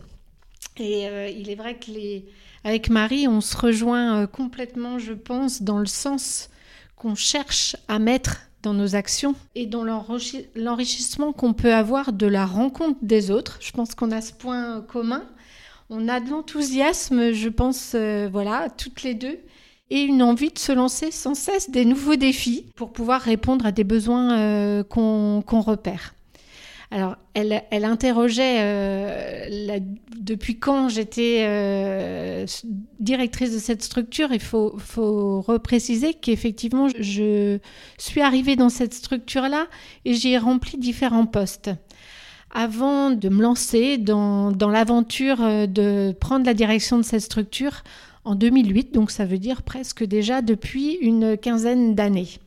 Et 0.78 1.06
il 1.38 1.48
est 1.48 1.54
vrai 1.54 1.76
que 1.78 1.92
les... 1.92 2.26
avec 2.64 2.90
Marie, 2.90 3.28
on 3.28 3.40
se 3.40 3.56
rejoint 3.56 4.26
complètement, 4.26 4.98
je 4.98 5.12
pense, 5.12 5.62
dans 5.62 5.78
le 5.78 5.86
sens 5.86 6.50
qu'on 6.96 7.14
cherche 7.14 7.76
à 7.86 8.00
mettre 8.00 8.49
dans 8.62 8.74
nos 8.74 8.94
actions 8.94 9.34
et 9.54 9.66
dans 9.66 9.84
l'enrichi- 9.84 10.46
l'enrichissement 10.54 11.32
qu'on 11.32 11.52
peut 11.52 11.74
avoir 11.74 12.12
de 12.12 12.26
la 12.26 12.46
rencontre 12.46 12.98
des 13.02 13.30
autres. 13.30 13.58
Je 13.60 13.72
pense 13.72 13.94
qu'on 13.94 14.10
a 14.10 14.20
ce 14.20 14.32
point 14.32 14.80
commun. 14.82 15.24
On 15.88 16.08
a 16.08 16.20
de 16.20 16.30
l'enthousiasme, 16.30 17.32
je 17.32 17.48
pense, 17.48 17.92
euh, 17.94 18.28
voilà, 18.30 18.68
toutes 18.70 19.02
les 19.02 19.14
deux, 19.14 19.38
et 19.90 20.02
une 20.02 20.22
envie 20.22 20.50
de 20.50 20.58
se 20.58 20.70
lancer 20.70 21.10
sans 21.10 21.34
cesse 21.34 21.68
des 21.70 21.84
nouveaux 21.84 22.14
défis 22.14 22.66
pour 22.76 22.92
pouvoir 22.92 23.20
répondre 23.20 23.66
à 23.66 23.72
des 23.72 23.82
besoins 23.82 24.38
euh, 24.38 24.84
qu'on 24.84 25.42
repère. 25.60 26.14
Alors, 26.92 27.16
elle, 27.34 27.84
interrogeait 27.84 28.56
euh, 28.58 29.78
depuis 30.18 30.58
quand 30.58 30.88
j'étais 30.88 31.44
euh, 31.46 32.46
directrice 32.98 33.52
de 33.54 33.58
cette 33.58 33.84
structure? 33.84 34.32
Il 34.32 34.40
faut, 34.40 34.74
faut 34.78 35.40
repréciser 35.40 36.14
qu'effectivement, 36.14 36.88
je 36.98 37.58
suis 37.96 38.20
arrivée 38.20 38.56
dans 38.56 38.70
cette 38.70 38.92
structure-là 38.92 39.68
et 40.04 40.14
j'y 40.14 40.30
ai 40.32 40.38
rempli 40.38 40.78
différents 40.78 41.26
postes. 41.26 41.70
Avant 42.52 43.10
de 43.10 43.28
me 43.28 43.40
lancer 43.40 43.96
dans, 43.96 44.50
dans 44.50 44.70
l'aventure 44.70 45.40
euh, 45.42 45.66
de 45.68 46.12
prendre 46.18 46.44
la 46.44 46.54
direction 46.54 46.98
de 46.98 47.04
cette 47.04 47.22
structure 47.22 47.84
en 48.24 48.34
2008, 48.34 48.92
donc 48.92 49.12
ça 49.12 49.24
veut 49.24 49.38
dire 49.38 49.62
presque 49.62 50.02
déjà 50.04 50.42
depuis 50.42 50.94
une 51.00 51.38
quinzaine 51.38 51.94
d'années. 51.94 52.40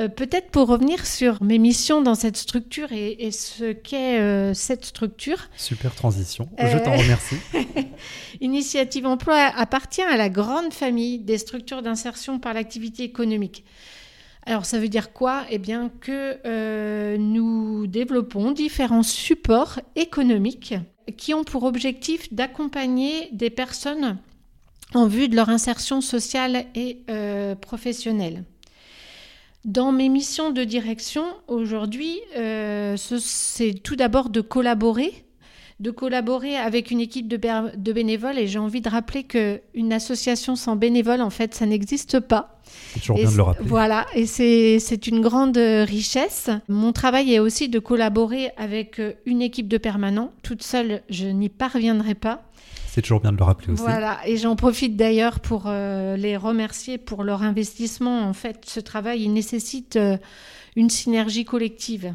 Euh, 0.00 0.08
Peut-être 0.08 0.50
pour 0.50 0.66
revenir 0.66 1.06
sur 1.06 1.42
mes 1.42 1.58
missions 1.58 2.02
dans 2.02 2.16
cette 2.16 2.36
structure 2.36 2.90
et, 2.92 3.26
et 3.26 3.30
ce 3.30 3.72
qu'est 3.72 4.18
euh, 4.18 4.52
cette 4.52 4.84
structure. 4.84 5.48
Super 5.56 5.94
transition, 5.94 6.48
Euh, 6.60 6.72
je 6.72 6.78
t'en 6.78 6.96
remercie. 6.96 7.36
Initiative 8.40 9.06
Emploi 9.06 9.36
appartient 9.36 10.02
à 10.02 10.16
la 10.16 10.28
grande 10.28 10.72
famille 10.72 11.20
des 11.20 11.38
structures 11.38 11.82
d'insertion 11.82 12.40
par 12.40 12.54
l'activité 12.54 13.04
économique. 13.04 13.64
Alors 14.46 14.66
ça 14.66 14.78
veut 14.78 14.88
dire 14.88 15.12
quoi? 15.12 15.44
Eh 15.48 15.58
bien 15.58 15.90
que 16.00 17.16
nous 17.16 17.86
développons 17.86 18.50
différents 18.50 19.02
supports 19.02 19.80
économiques 19.96 20.74
qui 21.16 21.32
ont 21.32 21.44
pour 21.44 21.62
objectif 21.62 22.30
d'accompagner 22.34 23.28
des 23.32 23.48
personnes 23.48 24.18
en 24.92 25.06
vue 25.06 25.28
de 25.28 25.36
leur 25.36 25.48
insertion 25.48 26.02
sociale 26.02 26.66
et 26.74 26.98
professionnelle. 27.62 28.44
Dans 29.64 29.92
mes 29.92 30.10
missions 30.10 30.50
de 30.50 30.62
direction 30.62 31.24
aujourd'hui, 31.48 32.20
euh, 32.36 32.96
ce- 32.98 33.18
c'est 33.18 33.72
tout 33.72 33.96
d'abord 33.96 34.28
de 34.28 34.42
collaborer, 34.42 35.24
de 35.80 35.90
collaborer 35.90 36.56
avec 36.56 36.90
une 36.90 37.00
équipe 37.00 37.26
de, 37.28 37.36
bé- 37.36 37.72
de 37.76 37.92
bénévoles. 37.92 38.38
Et 38.38 38.46
j'ai 38.46 38.58
envie 38.58 38.80
de 38.80 38.88
rappeler 38.88 39.24
qu'une 39.24 39.92
association 39.92 40.56
sans 40.56 40.76
bénévoles, 40.76 41.20
en 41.20 41.30
fait, 41.30 41.54
ça 41.54 41.66
n'existe 41.66 42.20
pas. 42.20 42.60
C'est 42.94 43.00
toujours 43.00 43.18
Et 43.18 43.22
bien 43.22 43.30
de 43.32 43.36
le 43.36 43.42
rappeler. 43.42 43.68
Voilà, 43.68 44.06
et 44.14 44.26
c'est 44.26 45.06
une 45.06 45.20
grande 45.20 45.56
euh, 45.58 45.84
richesse. 45.84 46.48
Mon 46.68 46.92
travail 46.92 47.34
est 47.34 47.38
aussi 47.38 47.68
de 47.68 47.78
collaborer 47.78 48.50
avec 48.56 48.98
euh, 49.00 49.12
une 49.26 49.42
équipe 49.42 49.68
de 49.68 49.78
permanents. 49.78 50.32
Toute 50.42 50.62
seule, 50.62 51.02
je 51.10 51.26
n'y 51.26 51.48
parviendrai 51.48 52.14
pas. 52.14 52.42
C'est 52.86 53.02
toujours 53.02 53.20
bien 53.20 53.32
de 53.32 53.36
le 53.36 53.42
rappeler 53.44 53.72
aussi. 53.72 53.82
Voilà, 53.82 54.20
et 54.24 54.36
j'en 54.36 54.54
profite 54.54 54.96
d'ailleurs 54.96 55.40
pour 55.40 55.64
euh, 55.66 56.16
les 56.16 56.36
remercier 56.36 56.96
pour 56.96 57.24
leur 57.24 57.42
investissement. 57.42 58.20
En 58.22 58.32
fait, 58.32 58.64
ce 58.66 58.78
travail, 58.78 59.22
il 59.22 59.32
nécessite 59.32 59.96
euh, 59.96 60.16
une 60.76 60.88
synergie 60.90 61.44
collective. 61.44 62.14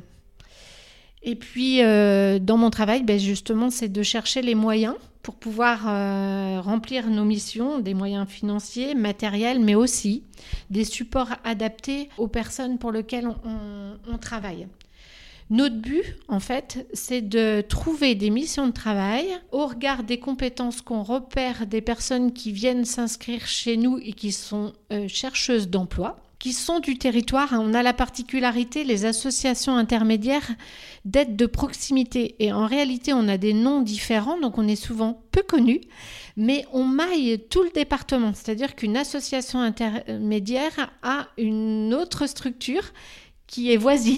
Et 1.22 1.36
puis, 1.36 1.84
euh, 1.84 2.40
dans 2.40 2.58
mon 2.58 2.70
travail, 2.70 3.04
ben, 3.04 3.20
justement, 3.20 3.70
c'est 3.70 3.90
de 3.90 4.04
chercher 4.04 4.42
les 4.42 4.56
moyens 4.56 4.96
pour 5.22 5.36
pouvoir 5.36 5.82
euh, 5.88 6.62
remplir 6.62 7.10
nos 7.10 7.26
missions, 7.26 7.80
des 7.80 7.94
moyens 7.94 8.28
financiers, 8.28 8.96
matériels, 8.96 9.60
mais 9.60 9.76
aussi 9.76 10.24
des 10.70 10.86
supports 10.86 11.32
adaptés 11.44 12.10
aux 12.18 12.28
personnes 12.28 12.78
pour 12.78 12.92
lesquelles 12.92 13.28
on, 13.28 14.18
travaille. 14.18 14.68
Notre 15.50 15.76
but, 15.76 16.04
en 16.28 16.40
fait, 16.40 16.88
c'est 16.94 17.22
de 17.22 17.62
trouver 17.62 18.16
des 18.16 18.30
missions 18.30 18.68
de 18.68 18.72
travail 18.72 19.26
au 19.52 19.66
regard 19.66 20.04
des 20.04 20.20
compétences 20.20 20.82
qu'on 20.82 21.04
repère 21.04 21.68
des 21.68 21.82
personnes 21.82 22.34
qui 22.34 22.52
viennent 22.52 22.86
s'inscrire 22.86 23.46
chez 23.46 23.76
nous 23.76 23.98
et 23.98 24.14
qui 24.14 24.32
sont 24.32 24.74
euh, 24.92 25.08
chercheuses 25.08 25.70
d'emploi 25.70 26.18
qui 26.40 26.54
sont 26.54 26.80
du 26.80 26.98
territoire. 26.98 27.50
On 27.54 27.74
a 27.74 27.84
la 27.84 27.94
particularité, 27.94 28.86
les 28.86 29.06
associations 29.06 29.76
intermédiaires, 29.76 30.50
d'être 31.04 31.36
de 31.36 31.46
proximité. 31.46 32.36
Et 32.40 32.54
en 32.54 32.66
réalité, 32.66 33.14
on 33.14 33.28
a 33.28 33.38
des 33.38 33.54
noms 33.54 33.82
différents, 33.82 34.40
donc 34.40 34.58
on 34.58 34.68
est 34.68 34.78
souvent 34.78 35.22
peu 35.32 35.44
connus, 35.44 35.82
mais 36.38 36.66
on 36.72 36.86
maille 36.86 37.40
tout 37.50 37.64
le 37.64 37.72
département. 37.72 38.34
C'est-à-dire 38.34 38.76
qu'une 38.76 38.96
association 38.96 39.60
intermédiaire 39.60 40.92
a 41.04 41.28
une 41.38 41.94
autre 41.94 42.26
structure 42.26 42.84
qui 43.50 43.74
est 43.74 43.78
voisine 43.78 44.18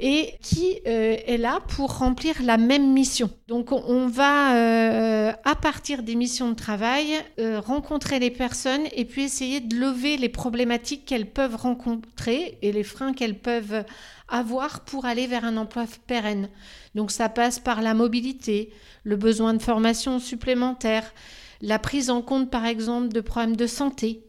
et 0.00 0.34
qui 0.42 0.80
euh, 0.86 1.16
est 1.26 1.38
là 1.38 1.60
pour 1.68 1.98
remplir 1.98 2.36
la 2.42 2.58
même 2.58 2.92
mission. 2.92 3.30
Donc 3.48 3.72
on 3.72 4.06
va, 4.06 4.54
euh, 4.54 5.32
à 5.44 5.54
partir 5.54 6.02
des 6.02 6.14
missions 6.14 6.50
de 6.50 6.54
travail, 6.54 7.14
euh, 7.38 7.58
rencontrer 7.58 8.18
les 8.18 8.30
personnes 8.30 8.84
et 8.94 9.06
puis 9.06 9.24
essayer 9.24 9.60
de 9.60 9.76
lever 9.76 10.18
les 10.18 10.28
problématiques 10.28 11.06
qu'elles 11.06 11.30
peuvent 11.30 11.56
rencontrer 11.56 12.58
et 12.60 12.70
les 12.70 12.82
freins 12.82 13.14
qu'elles 13.14 13.38
peuvent 13.38 13.84
avoir 14.28 14.80
pour 14.80 15.06
aller 15.06 15.26
vers 15.26 15.44
un 15.44 15.56
emploi 15.56 15.86
pérenne. 16.06 16.50
Donc 16.94 17.10
ça 17.10 17.30
passe 17.30 17.58
par 17.58 17.80
la 17.80 17.94
mobilité, 17.94 18.70
le 19.04 19.16
besoin 19.16 19.54
de 19.54 19.62
formation 19.62 20.18
supplémentaire, 20.18 21.14
la 21.62 21.78
prise 21.78 22.10
en 22.10 22.20
compte 22.20 22.50
par 22.50 22.66
exemple 22.66 23.08
de 23.08 23.20
problèmes 23.20 23.56
de 23.56 23.66
santé, 23.66 24.22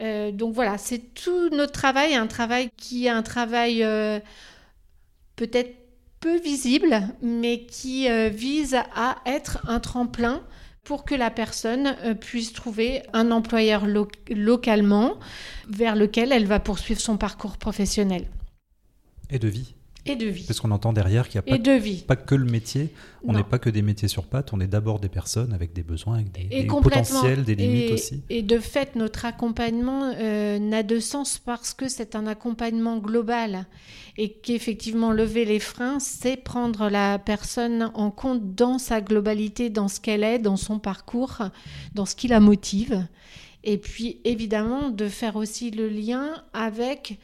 euh, 0.00 0.32
donc 0.32 0.54
voilà, 0.54 0.78
c'est 0.78 1.14
tout 1.14 1.50
notre 1.50 1.72
travail, 1.72 2.14
un 2.14 2.26
travail 2.26 2.70
qui 2.76 3.06
est 3.06 3.10
un 3.10 3.22
travail 3.22 3.82
euh, 3.82 4.18
peut-être 5.36 5.74
peu 6.20 6.38
visible, 6.38 7.00
mais 7.22 7.64
qui 7.66 8.08
euh, 8.08 8.28
vise 8.28 8.76
à 8.94 9.16
être 9.26 9.58
un 9.68 9.80
tremplin 9.80 10.42
pour 10.82 11.04
que 11.04 11.14
la 11.14 11.30
personne 11.30 11.96
puisse 12.20 12.52
trouver 12.52 13.02
un 13.14 13.30
employeur 13.30 13.86
localement 13.86 15.14
vers 15.66 15.96
lequel 15.96 16.30
elle 16.30 16.44
va 16.44 16.60
poursuivre 16.60 17.00
son 17.00 17.16
parcours 17.16 17.56
professionnel. 17.56 18.26
Et 19.30 19.38
de 19.38 19.48
vie 19.48 19.74
et 20.06 20.16
de 20.16 20.26
vie. 20.26 20.44
Parce 20.46 20.60
qu'on 20.60 20.70
entend 20.70 20.92
derrière 20.92 21.28
qu'il 21.28 21.40
n'y 21.40 21.52
a 21.52 21.58
pas, 21.58 22.14
pas, 22.14 22.16
que 22.16 22.34
le 22.34 22.44
métier, 22.44 22.90
on 23.26 23.32
n'est 23.32 23.42
pas 23.42 23.58
que 23.58 23.70
des 23.70 23.82
métiers 23.82 24.08
sur 24.08 24.24
pattes, 24.24 24.52
on 24.52 24.60
est 24.60 24.66
d'abord 24.66 25.00
des 25.00 25.08
personnes 25.08 25.52
avec 25.52 25.72
des 25.72 25.82
besoins, 25.82 26.16
avec 26.16 26.32
des, 26.32 26.66
potentiels, 26.66 27.44
des 27.44 27.54
limites 27.54 27.92
aussi. 27.92 28.22
Et 28.28 28.42
de 28.42 28.58
fait, 28.58 28.96
notre 28.96 29.24
accompagnement 29.24 30.12
euh, 30.16 30.58
n'a 30.58 30.82
de 30.82 31.00
sens 31.00 31.38
parce 31.38 31.72
que 31.72 31.88
c'est 31.88 32.16
un 32.16 32.26
accompagnement 32.26 32.98
global 32.98 33.66
et 34.16 34.30
qu'effectivement, 34.30 35.10
lever 35.10 35.44
les 35.44 35.60
freins, 35.60 35.98
c'est 35.98 36.36
prendre 36.36 36.88
la 36.88 37.18
personne 37.18 37.90
en 37.94 38.10
compte 38.10 38.54
dans 38.54 38.78
sa 38.78 39.00
globalité, 39.00 39.70
dans 39.70 39.88
ce 39.88 40.00
qu'elle 40.00 40.22
est, 40.22 40.38
dans 40.38 40.56
son 40.56 40.78
parcours, 40.78 41.38
dans 41.94 42.06
ce 42.06 42.14
qui 42.14 42.28
la 42.28 42.40
motive. 42.40 43.06
Et 43.64 43.78
puis, 43.78 44.20
évidemment, 44.24 44.90
de 44.90 45.08
faire 45.08 45.36
aussi 45.36 45.70
le 45.70 45.88
lien 45.88 46.34
avec 46.52 47.18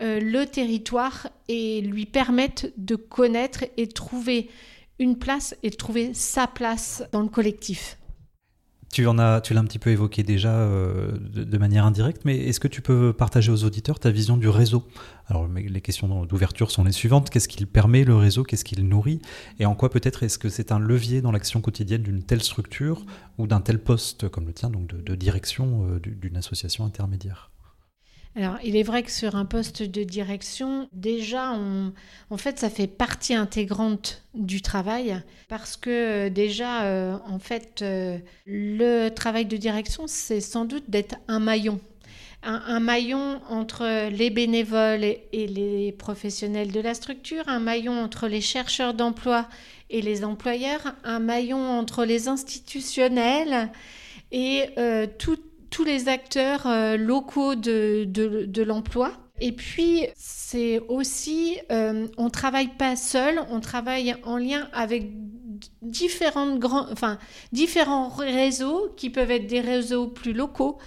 euh, 0.00 0.20
le 0.20 0.46
territoire 0.46 1.28
et 1.48 1.80
lui 1.82 2.06
permettre 2.06 2.66
de 2.76 2.96
connaître 2.96 3.64
et 3.76 3.86
trouver 3.86 4.48
une 4.98 5.18
place 5.18 5.54
et 5.62 5.70
trouver 5.70 6.14
sa 6.14 6.46
place 6.46 7.04
dans 7.12 7.22
le 7.22 7.28
collectif. 7.28 7.98
Tu 8.92 9.06
en 9.06 9.18
as, 9.18 9.40
tu 9.40 9.54
l'as 9.54 9.60
un 9.60 9.64
petit 9.64 9.78
peu 9.78 9.88
évoqué 9.88 10.22
déjà 10.22 10.52
euh, 10.52 11.16
de, 11.18 11.58
manière 11.58 11.86
indirecte, 11.86 12.26
mais 12.26 12.36
est-ce 12.36 12.60
que 12.60 12.68
tu 12.68 12.82
peux 12.82 13.14
partager 13.14 13.50
aux 13.50 13.64
auditeurs 13.64 13.98
ta 13.98 14.10
vision 14.10 14.36
du 14.36 14.50
réseau? 14.50 14.86
Alors, 15.28 15.48
les 15.48 15.80
questions 15.80 16.26
d'ouverture 16.26 16.70
sont 16.70 16.84
les 16.84 16.92
suivantes. 16.92 17.30
Qu'est-ce 17.30 17.48
qu'il 17.48 17.66
permet 17.66 18.04
le 18.04 18.14
réseau? 18.16 18.42
Qu'est-ce 18.42 18.66
qu'il 18.66 18.86
nourrit? 18.86 19.22
Et 19.58 19.64
en 19.64 19.74
quoi 19.74 19.88
peut-être 19.88 20.24
est-ce 20.24 20.38
que 20.38 20.50
c'est 20.50 20.72
un 20.72 20.78
levier 20.78 21.22
dans 21.22 21.32
l'action 21.32 21.62
quotidienne 21.62 22.02
d'une 22.02 22.22
telle 22.22 22.42
structure 22.42 23.06
ou 23.38 23.46
d'un 23.46 23.62
tel 23.62 23.78
poste 23.78 24.28
comme 24.28 24.44
le 24.44 24.52
tien, 24.52 24.68
donc 24.68 24.86
de, 24.88 25.14
direction 25.14 25.86
euh, 25.88 25.98
d'une 25.98 26.36
association 26.36 26.84
intermédiaire? 26.84 27.51
Alors, 28.34 28.56
il 28.64 28.76
est 28.76 28.82
vrai 28.82 29.02
que 29.02 29.10
sur 29.10 29.36
un 29.36 29.44
poste 29.44 29.82
de 29.82 30.04
direction, 30.04 30.88
déjà, 30.94 31.52
en 31.52 32.36
fait, 32.38 32.58
ça 32.58 32.70
fait 32.70 32.86
partie 32.86 33.34
intégrante 33.34 34.22
du 34.32 34.62
travail 34.62 35.20
parce 35.48 35.76
que 35.76 35.90
euh, 35.90 36.30
déjà, 36.30 36.84
euh, 36.84 37.18
en 37.28 37.38
fait, 37.38 37.82
euh, 37.82 38.16
le 38.46 39.10
travail 39.10 39.44
de 39.44 39.58
direction, 39.58 40.04
c'est 40.06 40.40
sans 40.40 40.64
doute 40.64 40.84
d'être 40.88 41.16
un 41.28 41.40
maillon. 41.40 41.78
Un, 42.44 42.80
maillon 42.80 43.40
entre 43.50 44.08
les 44.08 44.28
bénévoles 44.28 45.04
et, 45.04 45.46
les 45.46 45.92
professionnels 45.92 46.72
de 46.72 46.80
la 46.80 46.94
structure, 46.94 47.44
un 47.46 47.60
maillon 47.60 47.92
entre 48.02 48.26
les 48.26 48.40
chercheurs 48.40 48.94
d'emploi 48.94 49.46
et 49.90 50.02
les 50.02 50.24
employeurs, 50.24 50.96
un 51.04 51.20
maillon 51.20 51.64
entre 51.70 52.04
les 52.04 52.26
institutionnels 52.26 53.70
et 54.32 54.70
tout 55.20 55.38
tous 55.72 55.84
les 55.84 56.08
acteurs 56.08 56.66
euh, 56.66 56.96
locaux 56.96 57.56
de, 57.56 58.04
de, 58.04 58.62
l'emploi. 58.62 59.12
Et 59.40 59.52
puis, 59.52 60.06
c'est 60.14 60.78
aussi, 60.88 61.58
euh, 61.72 62.06
on 62.18 62.30
travaille 62.30 62.68
pas 62.68 62.94
seul, 62.94 63.40
on 63.50 63.58
travaille 63.58 64.14
en 64.22 64.36
lien 64.36 64.68
avec 64.72 65.10
différentes 65.80 66.58
grands, 66.60 66.86
enfin, 66.92 67.18
différents 67.50 68.08
réseaux 68.08 68.92
qui 68.96 69.10
peuvent 69.10 69.30
être 69.30 69.46
des 69.46 69.60
réseaux 69.60 70.06
plus 70.06 70.32
locaux, 70.32 70.78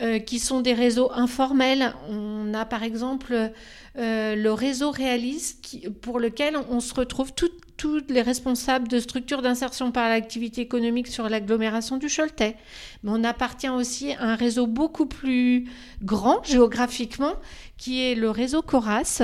euh, 0.00 0.18
qui 0.18 0.38
sont 0.38 0.60
des 0.60 0.74
réseaux 0.74 1.10
informels. 1.12 1.94
On 2.08 2.52
a 2.54 2.66
par 2.66 2.82
exemple 2.82 3.50
le 3.96 4.50
réseau 4.50 4.90
Réalise 4.90 5.54
qui, 5.62 5.88
pour 5.88 6.20
lequel 6.20 6.58
on 6.70 6.80
se 6.80 6.92
retrouve 6.92 7.32
toutes 7.32 7.65
tous 7.76 8.02
les 8.08 8.22
responsables 8.22 8.88
de 8.88 8.98
structures 9.00 9.42
d'insertion 9.42 9.92
par 9.92 10.08
l'activité 10.08 10.60
économique 10.62 11.08
sur 11.08 11.28
l'agglomération 11.28 11.96
du 11.96 12.08
Choletais. 12.08 12.56
Mais 13.02 13.10
on 13.12 13.24
appartient 13.24 13.68
aussi 13.68 14.12
à 14.12 14.22
un 14.22 14.34
réseau 14.34 14.66
beaucoup 14.66 15.06
plus 15.06 15.66
grand 16.02 16.42
géographiquement, 16.44 17.34
qui 17.76 18.02
est 18.02 18.14
le 18.14 18.30
réseau 18.30 18.62
Coras, 18.62 19.22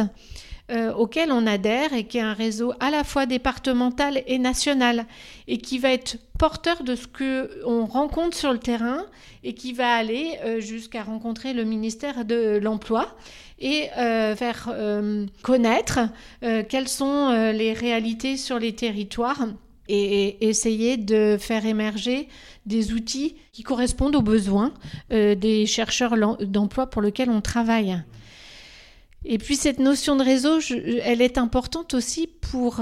euh, 0.71 0.93
auquel 0.93 1.33
on 1.33 1.45
adhère 1.47 1.93
et 1.93 2.05
qui 2.05 2.19
est 2.19 2.23
un 2.23 2.35
réseau 2.35 2.73
à 2.79 2.91
la 2.91 3.03
fois 3.03 3.27
départemental 3.27 4.23
et 4.29 4.39
national 4.39 5.07
et 5.49 5.59
qui 5.59 5.81
va 5.81 5.93
être 5.93 6.19
porteur 6.39 6.85
de 6.85 6.95
ce 6.95 7.09
que 7.09 7.51
on 7.67 7.85
rencontre 7.85 8.37
sur 8.37 8.53
le 8.53 8.61
terrain 8.61 9.05
et 9.43 9.55
qui 9.55 9.73
va 9.73 9.93
aller 9.93 10.39
euh, 10.45 10.61
jusqu'à 10.61 11.03
rencontrer 11.03 11.53
le 11.53 11.65
ministère 11.65 12.25
de 12.25 12.61
l'emploi 12.63 13.17
et 13.59 13.91
euh, 13.99 14.37
faire 14.37 14.73
connaître 15.43 16.01
quelles 16.41 16.89
sont 16.89 17.31
les 17.53 17.73
réalités 17.73 18.37
sur 18.37 18.59
les 18.59 18.73
territoires 18.73 19.47
et, 19.89 20.49
essayer 20.49 20.97
de 20.97 21.37
faire 21.39 21.67
émerger 21.67 22.29
des 22.67 22.93
outils 22.93 23.35
qui 23.53 23.63
correspondent 23.63 24.17
aux 24.17 24.23
besoins 24.23 24.73
des 25.11 25.67
chercheurs 25.67 26.17
d'emploi 26.41 26.87
pour 26.87 27.03
lesquels 27.03 27.31
on 27.31 27.41
travaille. 27.41 28.03
Et 29.25 29.39
puis 29.39 29.57
cette 29.57 29.79
notion 29.79 30.17
de 30.17 30.25
réseau, 30.25 30.59
elle 31.03 31.23
est 31.23 31.39
importante 31.39 31.95
aussi 31.95 32.27
pour 32.27 32.81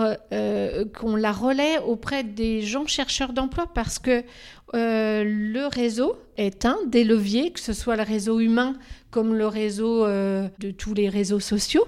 qu'on 0.98 1.16
la 1.16 1.32
relaie 1.32 1.78
auprès 1.78 2.24
des 2.24 2.62
gens 2.62 2.86
chercheurs 2.86 3.32
d'emploi 3.32 3.66
parce 3.74 3.98
que 3.98 4.24
le 4.72 5.66
réseau 5.66 6.16
est 6.36 6.64
un 6.64 6.78
des 6.86 7.04
leviers, 7.04 7.52
que 7.52 7.60
ce 7.60 7.72
soit 7.72 7.96
le 7.96 8.02
réseau 8.02 8.40
humain 8.40 8.76
comme 9.10 9.34
le 9.34 9.46
réseau 9.46 10.04
euh, 10.04 10.48
de 10.58 10.70
tous 10.70 10.94
les 10.94 11.08
réseaux 11.08 11.40
sociaux, 11.40 11.84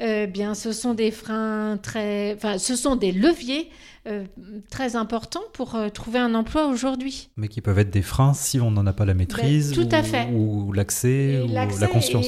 euh, 0.00 0.26
bien, 0.26 0.54
ce 0.54 0.72
sont 0.72 0.94
des 0.94 1.10
freins 1.10 1.78
très, 1.80 2.34
enfin, 2.34 2.58
ce 2.58 2.74
sont 2.74 2.96
des 2.96 3.12
leviers 3.12 3.70
euh, 4.06 4.24
très 4.70 4.96
importants 4.96 5.44
pour 5.52 5.78
trouver 5.92 6.18
un 6.18 6.34
emploi 6.34 6.66
aujourd'hui. 6.66 7.30
Mais 7.36 7.48
qui 7.48 7.60
peuvent 7.60 7.78
être 7.78 7.90
des 7.90 8.02
freins 8.02 8.34
si 8.34 8.60
on 8.60 8.70
n'en 8.70 8.86
a 8.86 8.92
pas 8.92 9.04
la 9.04 9.14
maîtrise, 9.14 9.72
ben, 9.74 9.88
tout 9.88 9.94
à 9.94 10.02
fait. 10.02 10.28
ou 10.32 10.72
l'accès, 10.72 11.42
ou 11.42 11.52
la 11.52 11.66
conscience. 11.86 12.26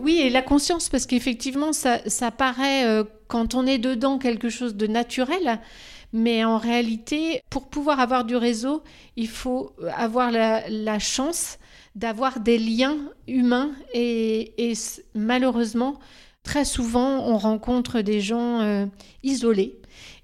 oui, 0.00 0.20
et 0.22 0.30
la 0.30 0.42
conscience, 0.42 0.88
parce 0.88 1.06
qu'effectivement, 1.06 1.72
ça, 1.72 2.00
ça 2.06 2.30
paraît 2.30 3.04
quand 3.28 3.54
on 3.54 3.66
est 3.66 3.78
dedans 3.78 4.18
quelque 4.18 4.48
chose 4.48 4.74
de 4.74 4.86
naturel. 4.86 5.60
Mais 6.16 6.46
en 6.46 6.56
réalité, 6.56 7.42
pour 7.50 7.68
pouvoir 7.68 8.00
avoir 8.00 8.24
du 8.24 8.36
réseau, 8.36 8.82
il 9.16 9.28
faut 9.28 9.72
avoir 9.94 10.30
la, 10.30 10.98
chance 10.98 11.58
d'avoir 11.94 12.40
des 12.40 12.58
liens 12.58 12.96
humains 13.28 13.72
et, 13.92 14.72
malheureusement, 15.14 15.98
très 16.42 16.64
souvent, 16.64 17.28
on 17.28 17.36
rencontre 17.36 18.00
des 18.00 18.22
gens 18.22 18.60
euh, 18.62 18.86
isolés 19.24 19.78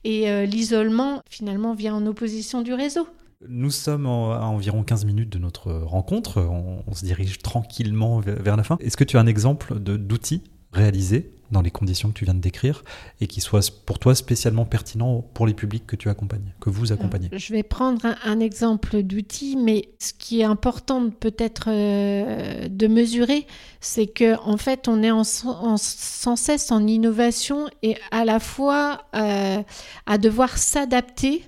et 0.04 0.30
euh, 0.30 0.46
l'isolement, 0.46 1.20
finalement, 1.28 1.74
vient 1.74 1.94
en 1.94 2.06
opposition 2.06 2.62
du 2.62 2.72
réseau. 2.72 3.06
Nous 3.46 3.70
sommes 3.70 4.06
à 4.06 4.46
environ 4.46 4.84
15 4.84 5.04
minutes 5.04 5.28
de 5.30 5.38
notre 5.38 5.72
rencontre. 5.72 6.40
On, 6.40 6.94
se 6.94 7.04
dirige 7.04 7.36
tranquillement 7.36 8.18
vers, 8.18 8.56
la 8.56 8.62
fin. 8.62 8.78
Est-ce 8.80 8.96
que 8.96 9.04
tu 9.04 9.18
as 9.18 9.20
un 9.20 9.26
exemple 9.26 9.78
d'outil 9.78 10.42
réalisé 10.72 11.30
dans 11.52 11.60
les 11.60 11.70
conditions 11.70 12.08
que 12.08 12.14
tu 12.14 12.24
viens 12.24 12.34
de 12.34 12.40
décrire 12.40 12.82
et 13.20 13.26
qui 13.26 13.40
soit 13.40 13.70
pour 13.84 13.98
toi 13.98 14.14
spécialement 14.14 14.64
pertinent 14.64 15.22
pour 15.34 15.46
les 15.46 15.54
publics 15.54 15.86
que 15.86 15.96
tu 15.96 16.08
accompagnes, 16.08 16.54
que 16.60 16.70
vous 16.70 16.92
accompagnez 16.92 17.28
Je 17.30 17.52
vais 17.52 17.62
prendre 17.62 18.16
un, 18.24 18.40
exemple 18.40 19.02
d'outil, 19.02 19.56
mais 19.56 19.90
ce 19.98 20.12
qui 20.14 20.40
est 20.40 20.44
important 20.44 21.10
peut-être 21.10 21.68
euh, 21.68 22.68
de 22.68 22.86
mesurer, 22.86 23.46
c'est 23.80 24.06
que 24.06 24.36
en 24.40 24.56
fait, 24.56 24.88
on 24.88 25.02
est 25.02 25.10
en, 25.10 25.24
sans 25.24 26.36
cesse 26.36 26.72
en 26.72 26.86
innovation 26.86 27.68
et 27.82 27.96
à 28.10 28.24
la 28.24 28.40
fois 28.40 29.02
euh, 29.14 29.62
à 30.06 30.18
devoir 30.18 30.56
s'adapter 30.56 31.44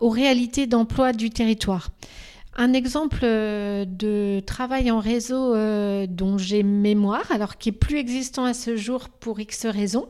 aux 0.00 0.10
réalités 0.10 0.66
d'emploi 0.66 1.12
du 1.12 1.30
territoire. 1.30 1.88
Un 2.60 2.72
exemple 2.72 3.20
euh, 3.22 3.84
de 3.86 4.40
travail 4.40 4.90
en 4.90 4.98
réseau 4.98 5.54
euh, 5.54 6.08
dont 6.08 6.38
j'ai 6.38 6.64
mémoire, 6.64 7.30
alors 7.30 7.56
qui 7.56 7.68
est 7.68 7.72
plus 7.72 7.98
existant 7.98 8.44
à 8.44 8.52
ce 8.52 8.74
jour 8.74 9.10
pour 9.10 9.38
X 9.38 9.64
raisons, 9.66 10.08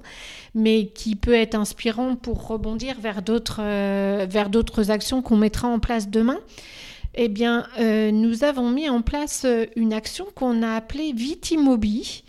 mais 0.55 0.87
qui 0.87 1.15
peut 1.15 1.35
être 1.35 1.55
inspirant 1.55 2.17
pour 2.17 2.47
rebondir 2.47 2.99
vers 3.01 3.21
d'autres 3.21 3.61
euh, 3.61 4.27
vers 4.27 4.49
d'autres 4.49 4.91
actions 4.91 5.21
qu'on 5.21 5.37
mettra 5.37 5.69
en 5.69 5.79
place 5.79 6.09
demain. 6.09 6.39
Eh 7.15 7.29
bien, 7.29 7.67
nous 8.13 8.45
avons 8.45 8.71
mis 8.71 8.89
en 8.89 9.03
place 9.03 9.45
une 9.75 9.93
action 9.93 10.27
qu'on 10.37 10.63
a 10.63 10.77
appelée 10.77 11.13
Vitimobi 11.13 12.23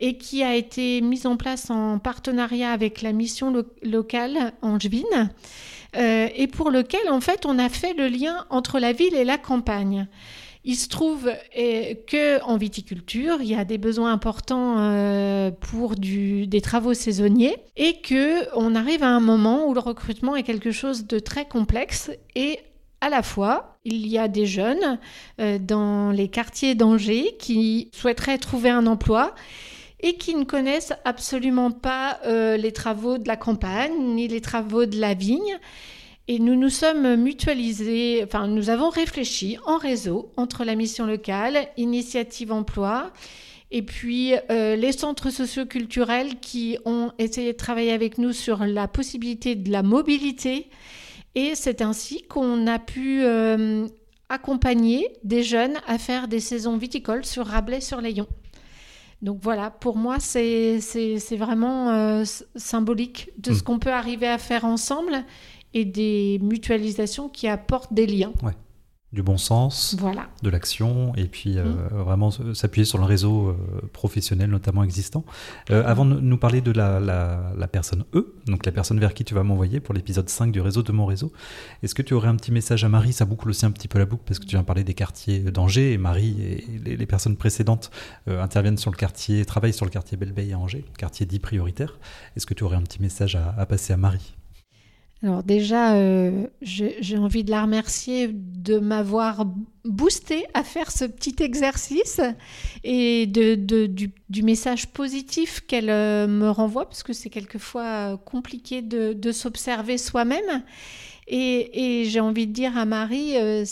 et 0.00 0.16
qui 0.16 0.44
a 0.44 0.54
été 0.54 1.00
mise 1.00 1.26
en 1.26 1.36
place 1.36 1.70
en 1.70 1.98
partenariat 1.98 2.70
avec 2.70 3.02
la 3.02 3.12
mission 3.12 3.52
locale 3.82 4.52
Angevine 4.62 5.30
euh, 5.96 6.28
et 6.34 6.46
pour 6.46 6.70
lequel, 6.70 7.08
en 7.10 7.20
fait, 7.20 7.46
on 7.46 7.58
a 7.58 7.68
fait 7.68 7.94
le 7.94 8.08
lien 8.08 8.46
entre 8.50 8.78
la 8.78 8.92
ville 8.92 9.14
et 9.14 9.24
la 9.24 9.38
campagne. 9.38 10.06
Il 10.64 10.74
se 10.74 10.88
trouve 10.88 11.28
euh, 11.28 11.94
que 12.06 12.42
en 12.42 12.56
viticulture, 12.56 13.38
il 13.40 13.48
y 13.48 13.54
a 13.54 13.64
des 13.64 13.78
besoins 13.78 14.12
importants 14.12 14.76
euh, 14.78 15.50
pour 15.50 15.94
des 15.94 16.60
travaux 16.62 16.94
saisonniers 16.94 17.56
et 17.76 18.00
que 18.00 18.54
on 18.54 18.74
arrive 18.74 19.02
à 19.02 19.08
un 19.08 19.20
moment 19.20 19.66
où 19.66 19.72
le 19.72 19.80
recrutement 19.80 20.36
est 20.36 20.42
quelque 20.42 20.72
chose 20.72 21.06
de 21.06 21.18
très 21.20 21.46
complexe 21.46 22.10
et 22.34 22.58
à 23.00 23.08
la 23.08 23.22
fois, 23.22 23.78
il 23.84 24.08
y 24.08 24.18
a 24.18 24.26
des 24.26 24.44
jeunes 24.44 24.98
dans 25.38 26.10
les 26.10 26.26
quartiers 26.26 26.74
d'Angers 26.74 27.36
qui 27.38 27.92
souhaiteraient 27.94 28.38
trouver 28.38 28.70
un 28.70 28.88
emploi 28.88 29.36
et 30.00 30.16
qui 30.16 30.34
ne 30.34 30.44
connaissent 30.44 30.92
absolument 31.04 31.70
pas 31.70 32.20
euh, 32.24 32.56
les 32.56 32.72
travaux 32.72 33.18
de 33.18 33.26
la 33.26 33.36
campagne 33.36 34.14
ni 34.14 34.28
les 34.28 34.40
travaux 34.40 34.86
de 34.86 34.98
la 34.98 35.14
vigne. 35.14 35.58
Et 36.28 36.38
nous 36.38 36.56
nous 36.56 36.68
sommes 36.68 37.16
mutualisés, 37.16 38.22
enfin 38.22 38.48
nous 38.48 38.68
avons 38.68 38.90
réfléchi 38.90 39.56
en 39.64 39.78
réseau 39.78 40.30
entre 40.36 40.64
la 40.64 40.74
mission 40.74 41.06
locale, 41.06 41.68
Initiative 41.78 42.52
Emploi, 42.52 43.10
et 43.70 43.82
puis 43.82 44.34
euh, 44.50 44.76
les 44.76 44.92
centres 44.92 45.30
socioculturels 45.30 46.38
qui 46.40 46.78
ont 46.84 47.12
essayé 47.18 47.52
de 47.52 47.56
travailler 47.56 47.92
avec 47.92 48.18
nous 48.18 48.32
sur 48.32 48.64
la 48.64 48.88
possibilité 48.88 49.54
de 49.54 49.70
la 49.70 49.82
mobilité. 49.82 50.68
Et 51.34 51.54
c'est 51.54 51.82
ainsi 51.82 52.22
qu'on 52.22 52.66
a 52.66 52.78
pu 52.78 53.22
euh, 53.22 53.86
accompagner 54.28 55.08
des 55.24 55.42
jeunes 55.42 55.78
à 55.86 55.98
faire 55.98 56.28
des 56.28 56.40
saisons 56.40 56.76
viticoles 56.76 57.24
sur 57.24 57.46
Rabelais-sur-Layon. 57.46 58.26
Donc 59.20 59.38
voilà, 59.42 59.70
pour 59.70 59.96
moi, 59.96 60.18
c'est 60.20 60.78
vraiment 61.32 61.90
euh, 61.90 62.24
symbolique 62.56 63.30
de 63.38 63.52
ce 63.52 63.60
mm. 63.60 63.62
qu'on 63.62 63.78
peut 63.78 63.92
arriver 63.92 64.28
à 64.28 64.38
faire 64.38 64.64
ensemble 64.64 65.24
et 65.74 65.84
des 65.84 66.38
mutualisations 66.42 67.28
qui 67.28 67.48
apportent 67.48 67.92
des 67.92 68.06
liens 68.06 68.32
du 69.12 69.22
bon 69.22 69.38
sens, 69.38 69.96
de 70.42 70.50
l'action, 70.50 71.14
et 71.16 71.24
puis 71.24 71.56
euh, 71.56 71.64
mm. 71.64 72.02
vraiment 72.02 72.30
s'appuyer 72.30 72.84
sur 72.84 72.98
le 72.98 73.04
réseau 73.04 73.48
euh, 73.48 73.80
professionnel 73.94 74.50
notamment 74.50 74.84
existant. 74.84 75.24
Euh, 75.70 75.82
avant 75.86 76.04
de 76.04 76.20
nous 76.20 76.36
parler 76.36 76.60
de 76.60 76.72
la, 76.72 77.00
la, 77.00 77.68
personne 77.68 78.04
E, 78.14 78.34
donc 78.46 78.66
la 78.66 78.72
personne 78.72 79.00
vers 79.00 79.14
qui 79.14 79.24
tu 79.24 79.34
vas 79.34 79.42
m'envoyer 79.42 79.80
pour 79.80 79.94
l'épisode 79.94 80.28
5 80.28 80.52
du 80.52 80.60
réseau 80.60 80.82
de 80.82 80.92
mon 80.92 81.06
réseau, 81.06 81.32
est-ce 81.82 81.94
que 81.94 82.02
tu 82.02 82.12
aurais 82.12 82.28
un 82.28 82.36
petit 82.36 82.52
message 82.52 82.84
à 82.84 82.90
Marie? 82.90 83.14
Ça 83.14 83.24
boucle 83.24 83.48
aussi 83.48 83.64
un 83.64 83.70
petit 83.70 83.88
peu 83.88 83.98
la 83.98 84.04
boucle 84.04 84.24
parce 84.26 84.38
que 84.38 84.44
tu 84.44 84.56
viens 84.56 84.64
parler 84.64 84.84
des 84.84 84.94
quartiers 84.94 85.40
d'Angers, 85.40 85.94
et 85.94 85.98
Marie 85.98 86.36
et 86.42 86.96
les, 86.96 87.06
personnes 87.06 87.36
précédentes 87.36 87.90
interviennent 88.26 88.76
sur 88.76 88.90
le 88.90 88.96
quartier, 88.96 89.46
travaillent 89.46 89.72
sur 89.72 89.86
le 89.86 89.90
quartier 89.90 90.18
Belleveille 90.18 90.52
à 90.52 90.58
Angers, 90.58 90.84
quartier 90.98 91.24
dit 91.24 91.38
prioritaire. 91.38 91.98
Est-ce 92.36 92.44
que 92.44 92.52
tu 92.52 92.64
aurais 92.64 92.76
un 92.76 92.82
petit 92.82 93.00
message 93.00 93.36
à 93.36 93.64
passer 93.64 93.94
à 93.94 93.96
Marie? 93.96 94.37
Alors 95.22 95.42
déjà, 95.42 95.94
euh, 95.94 96.46
j'ai 96.62 97.18
envie 97.18 97.42
de 97.42 97.50
la 97.50 97.62
remercier 97.62 98.30
de 98.32 98.78
m'avoir 98.78 99.46
boosté 99.84 100.44
à 100.54 100.62
faire 100.62 100.92
ce 100.92 101.04
petit 101.04 101.42
exercice 101.42 102.20
et 102.84 103.26
de, 103.26 103.56
du, 103.86 104.42
message 104.44 104.86
positif 104.86 105.60
qu'elle 105.66 105.90
euh, 105.90 106.28
me 106.28 106.48
renvoie, 106.48 106.88
parce 106.88 107.02
que 107.02 107.12
c'est 107.12 107.30
quelquefois 107.30 108.16
compliqué 108.26 108.80
de, 108.80 109.32
s'observer 109.32 109.98
soi-même. 109.98 110.62
Et, 111.26 112.04
j'ai 112.06 112.20
envie 112.20 112.46
de 112.46 112.52
dire 112.52 112.78
à 112.78 112.84
Marie, 112.84 113.36
euh, 113.36 113.64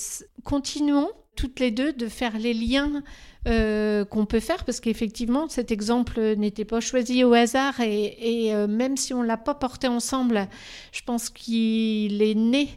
continuons 0.42 1.08
toutes 1.36 1.60
les 1.60 1.70
deux 1.70 1.92
de 1.92 2.08
faire 2.08 2.38
les 2.38 2.54
liens 2.54 3.02
euh, 3.46 4.04
qu'on 4.04 4.26
peut 4.26 4.40
faire 4.40 4.64
parce 4.64 4.80
qu'effectivement 4.80 5.48
cet 5.48 5.70
exemple 5.70 6.20
n'était 6.36 6.64
pas 6.64 6.80
choisi 6.80 7.22
au 7.22 7.32
hasard 7.32 7.80
et, 7.80 8.52
euh, 8.52 8.66
même 8.66 8.96
si 8.96 9.14
on 9.14 9.22
l'a 9.22 9.36
pas 9.36 9.54
porté 9.54 9.86
ensemble, 9.86 10.48
je 10.90 11.02
pense 11.02 11.30
qu'il 11.30 12.22
est 12.22 12.34
né 12.34 12.68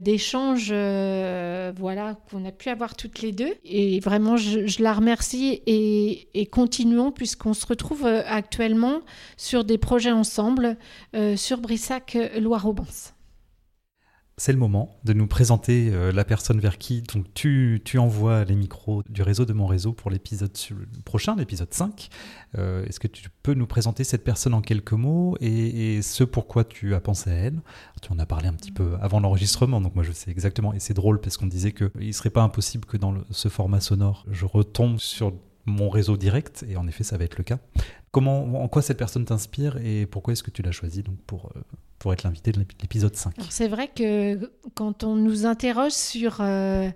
d'échanges 0.00 0.68
euh, 0.70 1.72
voilà 1.76 2.18
qu'on 2.30 2.44
a 2.44 2.52
pu 2.52 2.68
avoir 2.68 2.94
toutes 2.94 3.22
les 3.22 3.32
deux. 3.32 3.54
Et 3.64 4.00
vraiment 4.00 4.36
je, 4.36 4.82
la 4.82 4.92
remercie 4.92 5.62
et, 5.66 6.28
et 6.34 6.44
continuons 6.44 7.10
puisqu'on 7.10 7.54
se 7.54 7.66
retrouve 7.66 8.04
actuellement 8.04 9.00
sur 9.38 9.64
des 9.64 9.78
projets 9.78 10.12
ensemble 10.12 10.76
sur 11.36 11.58
Brissac 11.58 12.18
Loire-Aubance 12.38 13.14
c'est 14.38 14.52
le 14.52 14.58
moment 14.58 14.96
de 15.04 15.12
nous 15.12 15.26
présenter 15.26 15.90
euh, 15.92 16.12
la 16.12 16.24
personne 16.24 16.60
vers 16.60 16.78
qui 16.78 17.02
donc, 17.02 17.26
tu, 17.34 17.82
envoies 17.98 18.44
les 18.44 18.54
micros 18.54 19.02
du 19.08 19.22
réseau 19.22 19.44
de 19.44 19.52
mon 19.52 19.66
réseau 19.66 19.92
pour 19.92 20.10
l'épisode 20.10 20.56
prochain, 21.04 21.34
l'épisode 21.36 21.74
5. 21.74 22.08
Euh, 22.56 22.84
est-ce 22.86 23.00
que 23.00 23.08
tu 23.08 23.28
peux 23.42 23.54
nous 23.54 23.66
présenter 23.66 24.04
cette 24.04 24.22
personne 24.22 24.54
en 24.54 24.62
quelques 24.62 24.92
mots 24.92 25.36
et, 25.40 26.00
ce 26.02 26.22
pourquoi 26.22 26.64
tu 26.64 26.94
as 26.94 27.00
pensé 27.00 27.30
à 27.30 27.34
elle? 27.34 27.60
Tu 28.00 28.12
en 28.12 28.18
as 28.20 28.26
parlé 28.26 28.46
un 28.46 28.52
petit 28.52 28.70
peu 28.70 28.96
avant 29.00 29.18
l'enregistrement, 29.18 29.80
donc 29.80 29.96
moi 29.96 30.04
je 30.04 30.12
sais 30.12 30.30
exactement, 30.30 30.72
et 30.72 30.78
c'est 30.78 30.94
drôle 30.94 31.20
parce 31.20 31.36
qu'on 31.36 31.46
disait 31.46 31.72
qu'il 31.72 31.90
ne 31.96 32.12
serait 32.12 32.30
pas 32.30 32.42
impossible 32.42 32.84
que 32.84 32.96
dans 32.96 33.14
ce 33.30 33.48
format 33.48 33.80
sonore, 33.80 34.24
je 34.30 34.44
retombe 34.44 35.00
sur 35.00 35.34
mon 35.66 35.90
réseau 35.90 36.16
direct, 36.16 36.64
et 36.68 36.76
en 36.76 36.86
effet 36.86 37.02
ça 37.02 37.18
va 37.18 37.24
être 37.24 37.36
le 37.36 37.44
cas. 37.44 37.58
Comment, 38.12 38.62
en 38.62 38.68
quoi 38.68 38.82
cette 38.82 38.98
personne 38.98 39.24
t'inspire 39.24 39.76
et 39.78 40.06
pourquoi 40.06 40.32
est-ce 40.32 40.44
que 40.44 40.50
tu 40.50 40.62
l'as 40.62 40.72
choisie 40.72 41.02
donc 41.02 41.18
pour, 41.26 41.52
euh, 41.56 41.60
pour 41.98 42.12
être 42.12 42.22
l'invité 42.22 42.52
de 42.52 42.60
l'épisode 42.80 43.14
5 43.14 43.34
C'est 43.50 43.68
vrai 43.68 43.88
que 43.88 44.50
quand 44.74 45.04
on 45.04 45.14
nous 45.14 45.46
interroge 45.46 45.92
sur, 45.92 46.38
euh, 46.40 46.88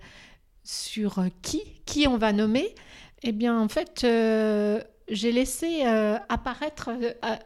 sur 0.65 1.25
qui, 1.43 1.62
qui 1.87 2.07
on 2.07 2.19
va 2.19 2.33
nommer, 2.33 2.75
eh 3.23 3.33
bien 3.33 3.59
en 3.59 3.69
fait, 3.69 4.03
euh, 4.05 4.81
j'ai 5.09 5.33
laissé 5.33 5.83
apparaître 6.29 6.91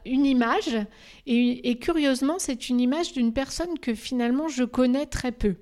une 0.04 0.26
image 0.26 0.78
et 1.26 1.78
curieusement, 1.78 2.36
c'est 2.38 2.68
une 2.68 2.80
image 2.80 3.12
d'une 3.12 3.32
personne 3.32 3.78
que 3.78 3.94
finalement 3.94 4.48
je 4.48 4.64
connais 4.64 5.06
très 5.06 5.32
peu. 5.32 5.56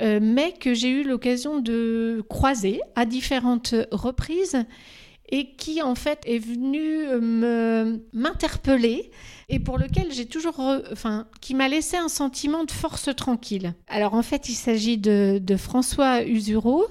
mais 0.00 0.52
que 0.52 0.74
j'ai 0.74 0.88
eu 0.88 1.04
l'occasion 1.04 1.60
de 1.60 2.24
croiser 2.28 2.80
à 2.96 3.04
différentes 3.04 3.74
reprises 3.92 4.64
et 5.28 5.54
qui 5.56 5.82
en 5.82 5.94
fait 5.94 6.20
est 6.26 6.38
venu 6.38 7.06
euh, 7.06 7.98
m'interpeller 8.12 9.10
et 9.48 9.58
pour 9.58 9.78
lequel 9.78 10.12
j'ai 10.12 10.26
toujours, 10.26 10.60
enfin, 10.92 11.26
qui 11.40 11.54
m'a 11.54 11.68
laissé 11.68 11.96
un 11.96 12.08
sentiment 12.08 12.64
de 12.64 12.70
force 12.70 13.08
tranquille. 13.16 13.74
Alors 13.88 14.14
en 14.14 14.22
fait, 14.22 14.48
il 14.48 14.54
s'agit 14.54 14.98
de, 14.98 15.56
François 15.56 16.22
Usureau. 16.22 16.86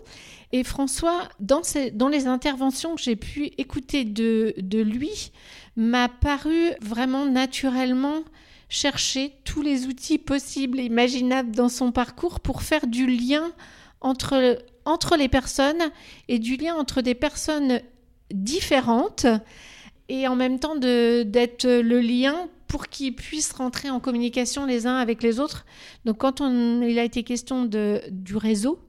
Et 0.54 0.64
François, 0.64 1.28
dans, 1.42 1.62
dans 1.94 2.08
les 2.08 2.26
interventions 2.26 2.96
que 2.96 3.02
j'ai 3.02 3.18
pu 3.18 3.52
écouter 3.58 4.06
de, 4.06 4.54
de 4.58 4.80
lui, 4.80 5.32
m'a 5.76 6.08
paru 6.08 6.72
vraiment 6.82 7.26
naturellement 7.26 8.24
chercher 8.70 9.34
tous 9.44 9.62
les 9.62 9.86
outils 9.86 10.18
possibles 10.18 10.80
et 10.80 10.84
imaginables 10.84 11.52
dans 11.52 11.70
son 11.70 11.92
parcours 11.92 12.40
pour 12.40 12.62
faire 12.62 12.88
du 12.88 13.08
lien 13.08 13.52
entre, 14.02 14.58
entre 14.86 15.16
les 15.16 15.30
personnes 15.30 15.92
et 16.28 16.40
du 16.40 16.56
lien 16.56 16.76
entre 16.76 17.02
des 17.02 17.16
personnes 17.16 17.82
différentes 18.34 19.26
et 20.10 20.28
en 20.28 20.36
même 20.36 20.60
temps 20.60 20.76
d'être 20.76 21.66
le 21.66 22.00
lien 22.00 22.48
pour 22.68 22.88
qu'ils 22.88 23.16
puissent 23.16 23.54
rentrer 23.54 23.90
en 23.90 24.00
communication 24.00 24.66
les 24.66 24.88
uns 24.88 24.98
avec 24.98 25.24
les 25.24 25.40
autres. 25.40 25.66
Donc 26.06 26.18
quand 26.18 26.42
on, 26.42 26.82
il 26.82 27.00
a 27.00 27.04
été 27.04 27.24
question 27.24 27.66
de, 27.66 28.02
du 28.12 28.36
réseau, 28.36 28.80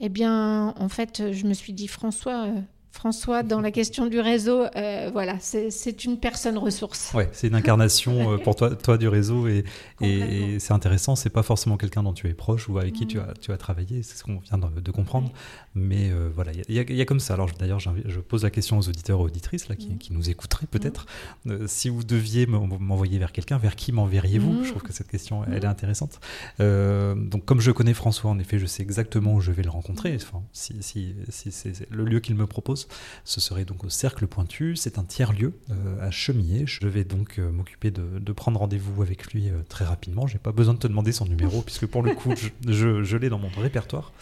eh 0.00 0.08
bien 0.08 0.74
en 0.78 0.88
fait 0.88 1.32
je 1.32 1.46
me 1.46 1.54
suis 1.54 1.72
dit 1.72 1.88
François, 1.88 2.46
euh, 2.46 2.60
François, 3.02 3.42
dans 3.42 3.60
la 3.60 3.72
question 3.72 4.06
du 4.06 4.20
réseau, 4.20 4.64
euh, 4.76 5.10
voilà, 5.12 5.36
c'est 5.40 6.04
une 6.04 6.18
personne 6.18 6.56
ressource. 6.56 7.12
Ouais, 7.12 7.28
c'est 7.32 7.48
une 7.48 7.56
incarnation 7.56 8.34
euh, 8.34 8.38
pour 8.38 8.54
toi, 8.54 8.76
toi 8.76 8.96
du 8.96 9.08
réseau 9.08 9.48
et, 9.48 9.64
et, 10.00 10.60
c'est 10.60 10.72
intéressant. 10.72 11.16
C'est 11.16 11.28
pas 11.28 11.42
forcément 11.42 11.76
quelqu'un 11.76 12.04
dont 12.04 12.12
tu 12.12 12.28
es 12.28 12.32
proche 12.32 12.68
ou 12.68 12.78
avec 12.78 12.92
qui 12.92 13.08
tu 13.08 13.18
mm. 13.18 13.22
as, 13.22 13.34
tu 13.40 13.50
as 13.50 13.56
travaillé, 13.56 14.04
c'est 14.04 14.16
ce 14.16 14.22
qu'on 14.22 14.38
vient 14.38 14.56
de, 14.56 14.90
comprendre. 14.92 15.32
Mais 15.74 16.12
euh, 16.12 16.30
voilà, 16.32 16.52
il 16.52 16.74
y, 16.76 17.00
a 17.00 17.04
comme 17.04 17.18
ça. 17.18 17.34
Alors 17.34 17.50
d'ailleurs, 17.58 17.80
je 17.80 18.20
pose 18.20 18.44
la 18.44 18.50
question 18.50 18.78
aux 18.78 18.88
auditeurs 18.88 19.18
et 19.18 19.22
auditrices 19.24 19.68
là, 19.68 19.74
qui, 19.74 19.88
mm. 19.88 19.98
qui 19.98 20.12
nous 20.12 20.30
écouteraient 20.30 20.68
peut-être. 20.70 21.06
Mm. 21.44 21.66
si 21.66 21.88
vous 21.88 22.04
deviez 22.04 22.46
m'envoyer 22.46 23.18
vers 23.18 23.32
quelqu'un, 23.32 23.58
vers 23.58 23.74
qui 23.74 23.90
m'enverriez-vous? 23.90 24.62
Je 24.62 24.70
trouve 24.70 24.82
que 24.82 24.92
cette 24.92 25.08
question, 25.08 25.42
elle 25.52 25.64
est 25.64 25.66
intéressante. 25.66 26.20
donc 26.60 27.44
comme 27.46 27.60
je 27.60 27.72
connais 27.72 27.94
François, 27.94 28.30
en 28.30 28.38
effet, 28.38 28.60
je 28.60 28.66
sais 28.66 28.84
exactement 28.84 29.34
où 29.34 29.40
je 29.40 29.50
vais 29.50 29.64
le 29.64 29.70
rencontrer. 29.70 30.14
Enfin, 30.14 30.44
si, 30.52 30.76
si, 30.82 31.16
si 31.30 31.50
c'est 31.50 31.90
le 31.90 32.04
lieu 32.04 32.20
qu'il 32.20 32.36
me 32.36 32.46
propose 32.46 32.86
ce 33.24 33.40
serait 33.40 33.64
donc 33.64 33.84
au 33.84 33.88
Cercle 33.88 34.26
Pointu. 34.26 34.76
C'est 34.76 34.98
un 34.98 35.04
tiers-lieu 35.04 35.54
euh, 35.70 36.06
à 36.06 36.10
Chemillé. 36.10 36.64
Je 36.66 36.86
vais 36.86 37.04
donc 37.04 37.38
euh, 37.38 37.50
m'occuper 37.50 37.90
de, 37.90 38.32
prendre 38.32 38.60
rendez-vous 38.60 39.02
avec 39.02 39.32
lui 39.32 39.48
euh, 39.48 39.62
très 39.68 39.84
rapidement. 39.84 40.26
J'ai 40.26 40.38
pas 40.38 40.52
besoin 40.52 40.74
de 40.74 40.78
te 40.78 40.86
demander 40.86 41.12
son 41.12 41.26
numéro, 41.26 41.62
puisque 41.66 41.86
pour 41.86 42.02
le 42.02 42.14
coup, 42.14 42.32
je, 42.66 43.16
l'ai 43.16 43.28
dans 43.28 43.38
mon 43.38 43.50
répertoire. 43.58 44.12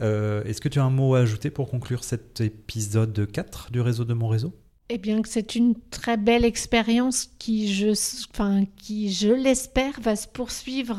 Est-ce 0.00 0.60
que 0.60 0.68
tu 0.68 0.80
as 0.80 0.84
un 0.84 0.90
mot 0.90 1.14
à 1.14 1.20
ajouter 1.20 1.50
pour 1.50 1.70
conclure 1.70 2.04
cet 2.04 2.40
épisode 2.40 3.30
4 3.30 3.70
du 3.70 3.80
réseau 3.80 4.04
de 4.04 4.12
mon 4.12 4.28
réseau? 4.28 4.52
Eh 4.90 4.98
bien, 4.98 5.22
que 5.22 5.28
c'est 5.28 5.54
une 5.54 5.74
très 5.90 6.18
belle 6.18 6.44
expérience 6.44 7.30
qui, 7.38 7.72
je, 7.72 7.88
enfin, 8.30 8.64
qui, 8.76 9.10
je 9.10 9.30
l'espère, 9.30 9.98
va 10.00 10.14
se 10.14 10.28
poursuivre 10.28 10.98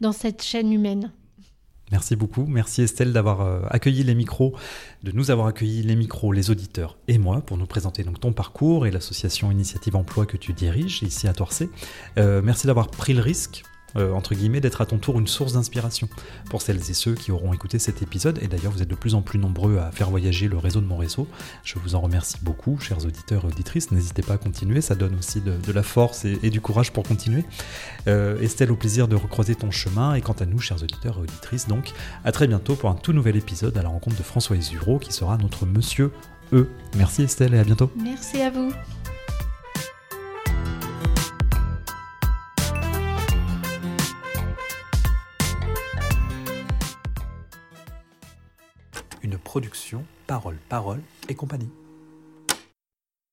dans 0.00 0.12
cette 0.12 0.42
chaîne 0.42 0.72
humaine. 0.72 1.12
Merci 1.90 2.16
beaucoup. 2.16 2.44
Merci 2.46 2.82
Estelle 2.82 3.12
d'avoir 3.12 3.40
euh, 3.40 3.60
accueilli 3.70 4.02
les 4.02 4.14
micros, 4.14 4.54
de 5.02 5.12
nous 5.12 5.30
avoir 5.30 5.46
accueilli 5.46 5.82
les 5.82 5.96
micros, 5.96 6.32
les 6.32 6.50
auditeurs 6.50 6.98
et 7.08 7.18
moi 7.18 7.40
pour 7.40 7.56
nous 7.56 7.66
présenter 7.66 8.04
donc 8.04 8.20
ton 8.20 8.32
parcours 8.32 8.86
et 8.86 8.90
l'association 8.90 9.50
Initiative 9.50 9.96
Emploi 9.96 10.26
que 10.26 10.36
tu 10.36 10.52
diriges 10.52 11.02
ici 11.02 11.28
à 11.28 11.32
Torcé. 11.32 11.70
Euh, 12.18 12.42
merci 12.42 12.66
d'avoir 12.66 12.88
pris 12.88 13.14
le 13.14 13.22
risque 13.22 13.64
euh, 13.96 14.12
entre 14.12 14.34
guillemets, 14.34 14.60
d'être 14.60 14.80
à 14.80 14.86
ton 14.86 14.98
tour 14.98 15.18
une 15.18 15.26
source 15.26 15.54
d'inspiration 15.54 16.08
pour 16.50 16.62
celles 16.62 16.90
et 16.90 16.94
ceux 16.94 17.14
qui 17.14 17.32
auront 17.32 17.52
écouté 17.52 17.78
cet 17.78 18.02
épisode. 18.02 18.38
Et 18.42 18.48
d'ailleurs, 18.48 18.72
vous 18.72 18.82
êtes 18.82 18.88
de 18.88 18.94
plus 18.94 19.14
en 19.14 19.22
plus 19.22 19.38
nombreux 19.38 19.78
à 19.78 19.90
faire 19.90 20.10
voyager 20.10 20.48
le 20.48 20.58
réseau 20.58 20.80
de 20.80 20.86
mon 20.86 20.96
réseau. 20.96 21.26
Je 21.64 21.78
vous 21.78 21.94
en 21.94 22.00
remercie 22.00 22.38
beaucoup, 22.42 22.78
chers 22.78 23.04
auditeurs 23.04 23.44
et 23.44 23.48
auditrices. 23.48 23.90
N'hésitez 23.90 24.22
pas 24.22 24.34
à 24.34 24.38
continuer, 24.38 24.80
ça 24.80 24.94
donne 24.94 25.14
aussi 25.18 25.40
de, 25.40 25.72
la 25.72 25.82
force 25.82 26.24
et, 26.24 26.50
du 26.50 26.60
courage 26.60 26.92
pour 26.92 27.04
continuer. 27.04 27.44
Euh, 28.06 28.40
Estelle, 28.40 28.72
au 28.72 28.76
plaisir 28.76 29.08
de 29.08 29.16
recroiser 29.16 29.54
ton 29.54 29.70
chemin. 29.70 30.14
Et 30.14 30.20
quant 30.20 30.32
à 30.32 30.46
nous, 30.46 30.58
chers 30.58 30.82
auditeurs 30.82 31.18
et 31.18 31.22
auditrices, 31.22 31.66
donc, 31.66 31.92
à 32.24 32.32
très 32.32 32.46
bientôt 32.46 32.74
pour 32.74 32.90
un 32.90 32.94
tout 32.94 33.12
nouvel 33.12 33.36
épisode 33.36 33.76
à 33.76 33.82
la 33.82 33.88
rencontre 33.88 34.16
de 34.16 34.22
François 34.22 34.56
Ezuro 34.56 34.98
qui 34.98 35.12
sera 35.12 35.36
notre 35.38 35.66
monsieur 35.66 36.12
E. 36.52 36.68
Merci 36.96 37.22
Estelle 37.22 37.54
et 37.54 37.58
à 37.58 37.64
bientôt. 37.64 37.90
Merci 37.96 38.40
à 38.40 38.50
vous. 38.50 38.72
Production 49.38 50.04
Parole, 50.26 50.58
Parole 50.68 51.00
et 51.28 51.34
compagnie. 51.34 51.70